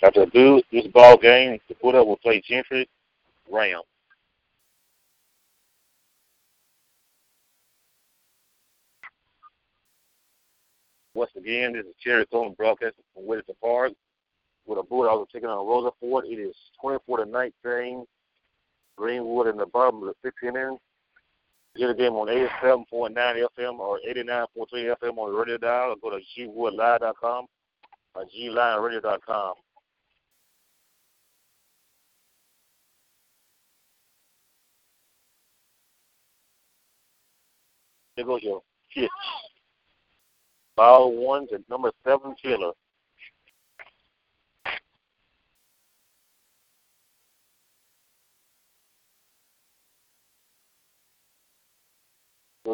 After 0.00 0.26
this 0.26 0.86
ball 0.94 1.16
game, 1.16 1.58
the 1.68 1.74
up 1.88 2.06
will 2.06 2.18
play 2.18 2.40
Gentry 2.40 2.88
Ram. 3.50 3.82
Once 11.14 11.32
again, 11.36 11.72
this 11.72 11.84
is 11.84 11.94
Cherry 12.00 12.26
Coleman 12.26 12.54
broadcasting 12.56 13.02
from 13.12 13.26
Whittington 13.26 13.56
Park 13.60 13.90
with 14.66 14.78
a 14.78 14.82
Bulldogs 14.82 15.30
taking 15.32 15.48
on 15.48 15.66
Rutherford. 15.66 16.26
It 16.26 16.40
is 16.40 16.54
24 16.80 17.24
to 17.24 17.30
19. 17.30 18.04
Greenwood 18.96 19.48
in 19.48 19.56
the 19.56 19.66
bottom 19.66 20.02
of 20.02 20.08
the 20.08 20.14
sixth 20.22 20.42
inning. 20.44 20.78
Get 21.76 21.88
a 21.88 21.94
game 21.94 22.12
on 22.12 22.28
87.9 22.28 23.14
FM 23.14 23.78
or 23.78 23.98
89.3 24.06 24.46
FM 25.02 25.16
on 25.16 25.32
the 25.32 25.38
radio 25.38 25.56
dial 25.56 25.92
or 25.92 25.96
go 25.96 26.10
to 26.10 26.22
gwoodlive.com 26.38 27.46
or 28.14 28.24
glineradio.com. 28.24 29.54
There 38.16 38.26
goes 38.26 38.42
your 38.42 38.62
pitch. 38.94 39.08
Ball 40.76 41.12
one 41.12 41.48
to 41.48 41.62
number 41.70 41.90
seven, 42.04 42.34
Taylor. 42.42 42.72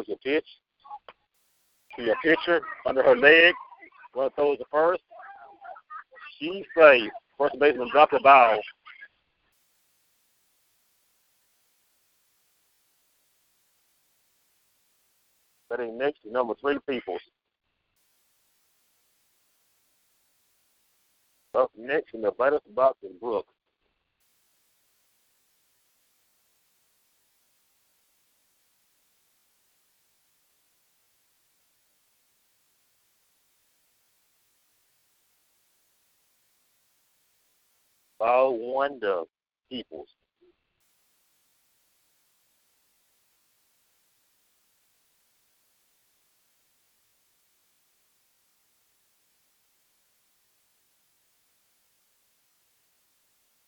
Your 0.09 0.17
pitch. 0.17 0.45
To 1.95 2.03
your 2.03 2.15
pitcher 2.23 2.61
under 2.87 3.03
her 3.03 3.15
leg. 3.15 3.53
One 4.13 4.31
throws 4.31 4.57
the 4.57 4.65
first. 4.71 5.03
She 6.39 6.65
safe. 6.75 7.11
First 7.37 7.59
baseman 7.59 7.89
dropped 7.91 8.13
the 8.13 8.19
ball. 8.23 8.59
Betting 15.69 15.99
next 15.99 16.23
to 16.23 16.31
number 16.31 16.55
three 16.59 16.79
Peoples. 16.89 17.21
Up 21.53 21.69
next 21.77 22.15
in 22.15 22.21
the 22.23 22.31
batters 22.31 22.61
box 22.75 22.97
is 23.03 23.11
Brooks. 23.21 23.53
One 38.19 38.99
to 38.99 39.23
Peoples. 39.69 40.09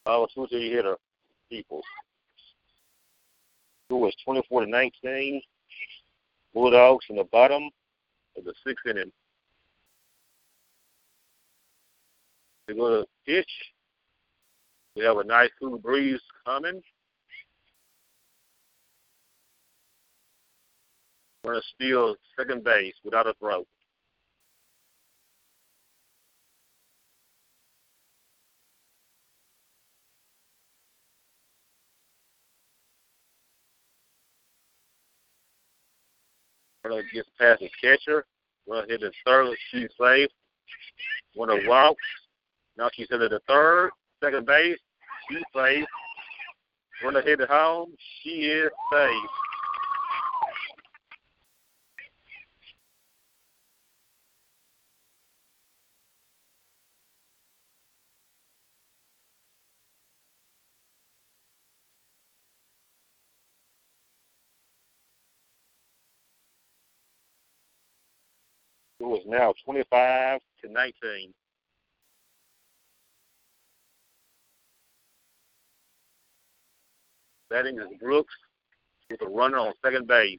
Ball 0.05 0.27
two 0.27 0.47
to 0.47 0.59
hitter 0.59 0.97
Peoples. 1.49 1.85
Who 3.89 3.97
was 3.97 4.15
24 4.25 4.65
to 4.65 4.69
19. 4.69 5.41
Bulldogs 6.53 7.05
in 7.09 7.15
the 7.15 7.23
bottom 7.25 7.69
of 8.37 8.43
the 8.43 8.53
sixth 8.65 8.85
inning. 8.85 9.11
They 12.67 12.73
go 12.73 13.01
to 13.01 13.07
pitch. 13.25 13.70
We 14.95 15.03
have 15.05 15.17
a 15.17 15.23
nice 15.23 15.49
cool 15.59 15.77
breeze 15.77 16.19
coming. 16.45 16.81
We're 21.43 21.53
going 21.53 21.61
to 21.61 21.67
steal 21.73 22.15
second 22.37 22.63
base 22.63 22.93
without 23.03 23.25
a 23.25 23.33
throw. 23.39 23.65
Runner 36.83 37.03
gets 37.13 37.29
past 37.39 37.61
the 37.61 37.69
catcher. 37.81 38.25
Runner 38.67 38.87
hit 38.87 39.01
the 39.01 39.11
third. 39.25 39.55
She's 39.71 39.89
safe. 39.99 40.29
Runner 41.37 41.67
walks. 41.67 42.03
Now 42.77 42.89
she's 42.93 43.07
hit 43.09 43.19
the 43.19 43.39
third. 43.47 43.91
Second 44.23 44.45
base. 44.45 44.77
She's 45.29 45.41
safe. 45.55 45.85
Runner 47.03 47.21
it 47.21 47.49
home. 47.49 47.93
She 48.21 48.29
is 48.29 48.69
safe. 48.93 49.29
It 68.99 69.05
is 69.05 69.25
now 69.25 69.55
25 69.65 70.41
to 70.61 70.71
19. 70.71 71.33
Batting 77.51 77.79
is 77.79 77.87
Brooks 77.99 78.33
with 79.09 79.21
a 79.21 79.27
runner 79.27 79.57
on 79.57 79.73
second 79.83 80.07
base. 80.07 80.37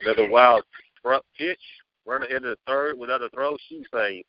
Another 0.00 0.30
wild 0.30 0.62
front 1.02 1.22
pitch. 1.36 1.58
Runner 2.06 2.24
into 2.24 2.48
the 2.48 2.56
third 2.66 2.98
without 2.98 3.20
a 3.20 3.28
throw. 3.28 3.58
She 3.68 3.84
saved. 3.94 4.24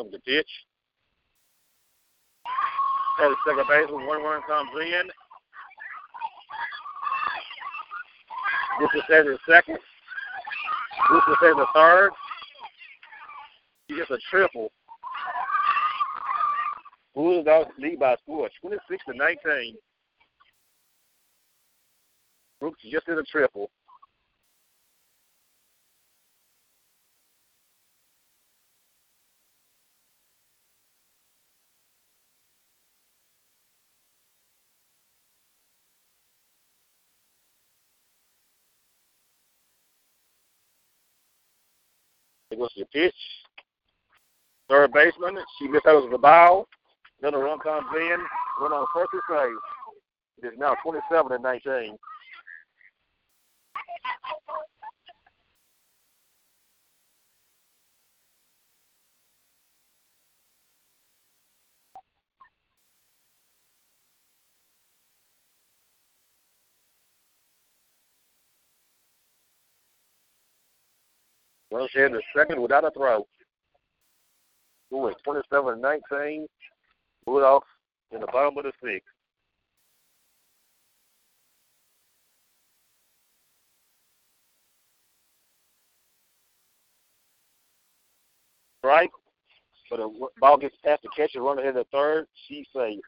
Comes 0.00 0.12
the 0.12 0.18
pitch. 0.20 0.48
At 3.22 3.30
second 3.46 3.66
baseman, 3.68 4.06
one 4.06 4.22
run 4.22 4.40
comes 4.48 4.70
in. 4.80 5.10
This 8.80 8.88
is 8.94 9.02
the 9.08 9.38
second. 9.46 9.78
This 11.10 11.22
is 11.28 11.36
the 11.42 11.66
third. 11.74 12.12
He 13.88 13.96
gets 13.96 14.10
a 14.10 14.16
triple. 14.30 14.72
Bulldogs 17.14 17.74
lead 17.78 17.98
by 17.98 18.14
a 18.14 18.16
score 18.22 18.48
26 18.62 19.04
to 19.04 19.14
19. 19.14 19.76
Brooks 22.58 22.80
just 22.90 23.04
did 23.04 23.18
a 23.18 23.22
triple. 23.24 23.70
Goes 42.60 42.68
the 42.76 42.84
pitch. 42.92 43.14
Third 44.68 44.92
baseman, 44.92 45.38
she 45.58 45.66
missed 45.66 45.86
out 45.86 46.04
of 46.04 46.10
the 46.10 46.18
ball. 46.18 46.68
Then 47.22 47.32
a 47.32 47.38
run 47.38 47.58
comes 47.58 47.86
in. 47.96 48.18
Run 48.60 48.72
on 48.72 48.86
first 48.94 49.08
and 49.14 49.22
save. 49.30 50.44
It 50.44 50.52
is 50.52 50.58
now 50.58 50.74
27 50.82 51.32
and 51.32 51.42
19. 51.42 51.96
Runners 71.72 71.90
in 71.94 72.12
the 72.12 72.22
second 72.36 72.60
without 72.60 72.84
a 72.84 72.90
throw. 72.90 73.26
Score 74.88 75.10
is 75.10 75.16
27-19. 75.26 76.46
Bulldogs 77.24 77.66
in 78.12 78.20
the 78.20 78.26
bottom 78.26 78.58
of 78.58 78.64
the 78.64 78.72
sixth. 78.82 79.06
Strike. 88.78 89.10
But 89.90 90.00
uh, 90.00 90.08
the 90.08 90.28
ball 90.40 90.56
gets 90.56 90.76
past 90.84 91.02
the 91.02 91.08
catcher, 91.16 91.42
runner 91.42 91.68
in 91.68 91.74
the 91.74 91.84
third. 91.92 92.26
She's 92.48 92.66
safe. 92.74 93.00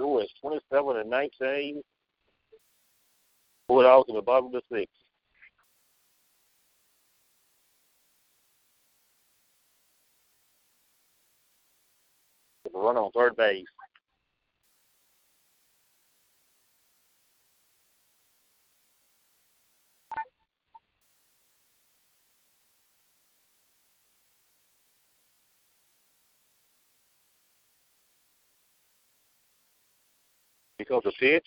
Score 0.00 0.22
is 0.22 0.30
27 0.40 0.96
and 0.96 1.10
19. 1.10 1.82
Bulldogs 3.68 4.08
in 4.08 4.14
the 4.14 4.22
bottom 4.22 4.46
of 4.46 4.52
the 4.52 4.62
sixth. 4.72 4.88
Run 12.72 12.96
on 12.96 13.10
third 13.12 13.36
base. 13.36 13.66
Because 30.80 31.02
the 31.04 31.12
pitch. 31.20 31.44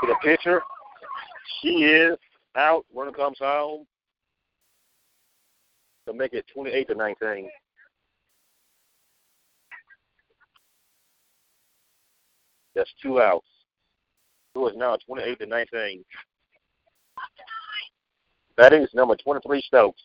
To 0.00 0.06
the 0.06 0.16
pitcher. 0.22 0.62
She 1.60 1.84
is 1.84 2.16
out. 2.56 2.86
Runner 2.94 3.12
comes 3.12 3.36
home 3.38 3.84
to 6.06 6.14
make 6.14 6.32
it 6.32 6.46
28 6.54 6.88
to 6.88 6.94
19. 6.94 7.50
That's 12.74 12.90
two 13.02 13.20
outs. 13.20 13.46
Two 14.54 14.68
is 14.68 14.74
now 14.74 14.96
28 15.06 15.40
to 15.40 15.46
19. 15.46 16.04
Batting 18.56 18.82
is 18.82 18.94
number 18.94 19.14
23, 19.14 19.60
Stokes. 19.60 20.00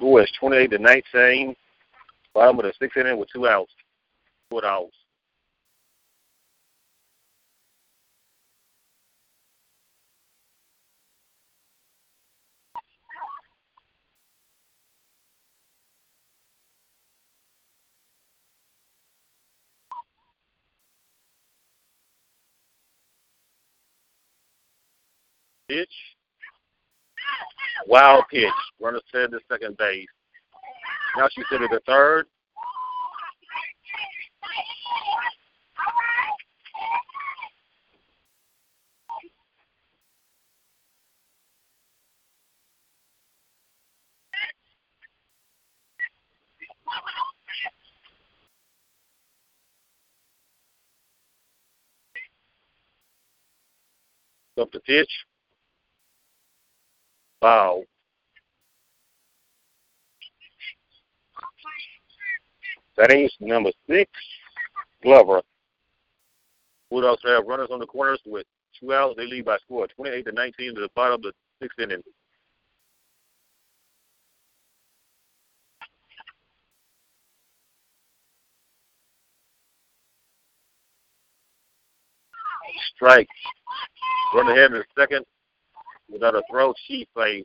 Score 0.00 0.22
is 0.22 0.32
28 0.40 0.70
to 0.70 0.78
19. 0.78 1.54
Bottom 2.32 2.58
of 2.58 2.64
the 2.64 2.72
sixth 2.78 2.96
inning 2.96 3.18
with 3.18 3.28
two 3.30 3.46
outs. 3.46 3.70
Two 4.50 4.64
outs. 4.64 4.96
Pitch. 25.68 25.88
Wild 27.86 28.24
pitch. 28.30 28.48
Runner 28.80 29.00
said 29.12 29.30
the 29.30 29.40
second 29.50 29.76
base. 29.76 30.06
Now 31.16 31.28
she's 31.32 31.44
to 31.50 31.58
the 31.58 31.80
third. 31.86 32.26
Up 54.60 54.70
the 54.72 54.80
pitch. 54.80 55.08
Wow. 57.42 57.82
That 62.96 63.12
is 63.12 63.34
number 63.40 63.70
six, 63.88 64.10
Glover. 65.02 65.40
Bulldogs 66.90 67.22
have 67.24 67.46
runners 67.46 67.68
on 67.70 67.78
the 67.78 67.86
corners 67.86 68.20
with 68.26 68.46
two 68.78 68.92
outs. 68.92 69.14
They 69.16 69.26
lead 69.26 69.46
by 69.46 69.56
score 69.58 69.86
28 69.86 70.26
to 70.26 70.32
19 70.32 70.74
to 70.74 70.80
the 70.82 70.88
bottom 70.94 71.14
of 71.14 71.22
the 71.22 71.32
sixth 71.62 71.78
inning. 71.78 72.02
Strike. 82.94 83.28
Run 84.34 84.48
ahead 84.48 84.72
in 84.72 84.72
the 84.72 84.84
second 84.98 85.24
without 86.10 86.34
a 86.34 86.42
throw. 86.50 86.74
She 86.86 87.06
plays. 87.14 87.44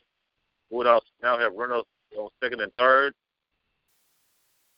Bulldogs 0.72 1.06
now 1.22 1.38
have 1.38 1.54
runners 1.54 1.84
on 2.18 2.30
second 2.44 2.62
and 2.62 2.72
third. 2.78 3.14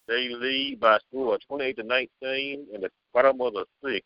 They 0.08 0.30
lead 0.30 0.80
by 0.80 1.00
score 1.10 1.36
of 1.36 1.42
28 1.48 1.78
to 1.78 1.84
19 1.84 2.68
in 2.74 2.82
the 2.82 2.90
bottom 3.14 3.42
of 3.42 3.54
the 3.54 3.66
sixth. 3.84 4.06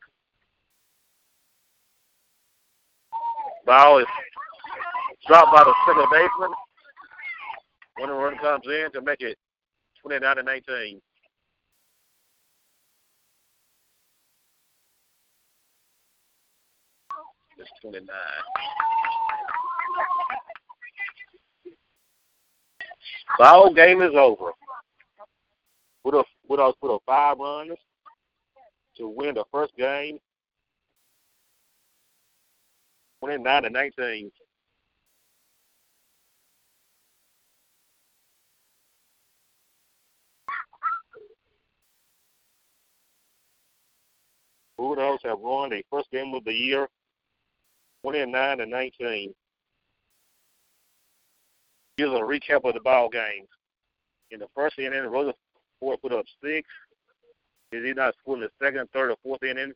Ball 3.66 3.99
is 3.99 4.06
dropped 5.28 5.52
by 5.52 5.64
the 5.64 5.74
second 5.86 6.08
baseman. 6.12 6.52
One 7.98 8.10
run 8.10 8.38
comes 8.38 8.66
in 8.66 8.91
to 8.94 9.02
make 9.02 9.22
it 9.22 9.38
29 10.02 10.38
to 10.38 10.44
19. 10.44 11.02
It's 17.60 17.70
29. 17.82 18.08
Ball 23.38 23.74
game 23.74 24.02
is 24.02 24.14
over. 24.14 24.52
Put 26.04 26.16
up, 26.16 26.26
put 26.48 26.60
up, 26.60 26.76
put 26.82 26.94
up 26.94 27.02
five 27.06 27.38
runs 27.38 27.78
to 28.98 29.08
win 29.08 29.36
the 29.36 29.46
first 29.52 29.76
game, 29.78 30.20
twenty-nine 33.20 33.64
to 33.64 33.70
nineteen. 33.70 34.32
Bulldogs 44.78 45.22
have 45.24 45.40
won 45.40 45.70
their 45.70 45.84
first 45.92 46.10
game 46.12 46.34
of 46.34 46.44
the 46.44 46.54
year, 46.54 46.88
twenty-nine 48.04 48.58
to 48.58 48.66
nineteen. 48.66 49.34
Here's 51.98 52.12
a 52.12 52.22
recap 52.24 52.64
of 52.64 52.74
the 52.74 52.80
ball 52.80 53.10
game. 53.10 53.46
In 54.32 54.40
the 54.40 54.48
first 54.56 54.80
inning, 54.80 55.04
Rutherford 55.04 56.02
put 56.02 56.14
up 56.14 56.26
six. 56.44 56.68
He 57.72 57.94
not 57.94 58.16
score 58.22 58.36
in 58.36 58.42
the 58.42 58.50
second, 58.62 58.90
third, 58.94 59.12
or 59.12 59.18
fourth 59.24 59.44
inning. 59.44 59.74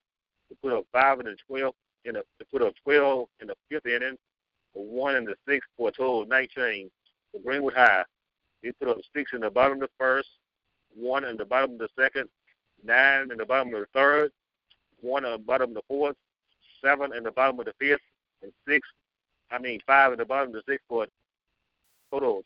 He 0.49 0.55
put 0.61 0.73
up 0.73 0.85
five 0.91 1.19
in 1.19 1.25
the 1.25 1.35
twelfth. 1.47 1.77
In 2.03 2.13
the 2.13 2.23
to 2.39 2.45
put 2.51 2.61
up 2.61 2.73
twelve 2.83 3.29
in 3.41 3.47
the 3.47 3.55
fifth 3.69 3.87
inning, 3.87 4.15
one 4.73 5.15
in 5.15 5.25
the 5.25 5.35
sixth 5.47 5.67
for 5.75 5.89
a 5.89 5.91
total 5.91 6.21
of 6.21 6.27
nineteen. 6.27 6.91
For 7.31 7.41
Greenwood 7.41 7.73
High, 7.73 8.03
he 8.61 8.71
put 8.73 8.89
up 8.89 8.97
six 9.15 9.31
in 9.33 9.41
the 9.41 9.49
bottom 9.49 9.81
of 9.81 9.89
the 9.89 9.89
first, 9.97 10.29
one 10.95 11.23
in 11.25 11.35
the 11.35 11.45
bottom 11.45 11.73
of 11.73 11.79
the 11.79 11.89
second, 11.99 12.29
nine 12.83 13.31
in 13.31 13.37
the 13.37 13.45
bottom 13.45 13.73
of 13.73 13.81
the 13.81 13.87
third, 13.93 14.31
one 15.01 15.25
in 15.25 15.31
the 15.31 15.37
bottom 15.37 15.71
of 15.71 15.75
the 15.75 15.81
fourth, 15.87 16.15
seven 16.83 17.11
in 17.13 17.23
the 17.23 17.31
bottom 17.31 17.59
of 17.59 17.65
the 17.65 17.73
fifth, 17.79 18.01
and 18.43 18.51
six. 18.67 18.87
I 19.51 19.57
mean 19.59 19.79
five 19.87 20.11
at 20.11 20.19
the 20.19 20.25
bottom 20.25 20.49
of 20.49 20.53
the 20.53 20.71
six 20.71 20.83
for 20.87 21.07
total 22.15 22.43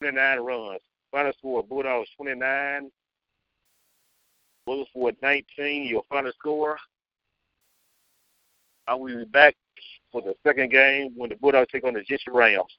29 0.00 0.38
runs. 0.40 0.80
Final 1.10 1.32
score 1.38 1.62
Bulldogs 1.62 2.08
29, 2.16 2.90
Williamsport 4.66 5.16
19. 5.22 5.86
Your 5.86 6.02
final 6.08 6.32
score. 6.38 6.76
I 8.88 8.94
will 8.94 9.16
be 9.16 9.24
back 9.24 9.54
for 10.12 10.22
the 10.22 10.34
second 10.44 10.70
game 10.70 11.12
when 11.16 11.30
the 11.30 11.36
Bulldogs 11.36 11.68
take 11.72 11.84
on 11.84 11.94
the 11.94 12.02
Gentry 12.02 12.32
Rams. 12.32 12.78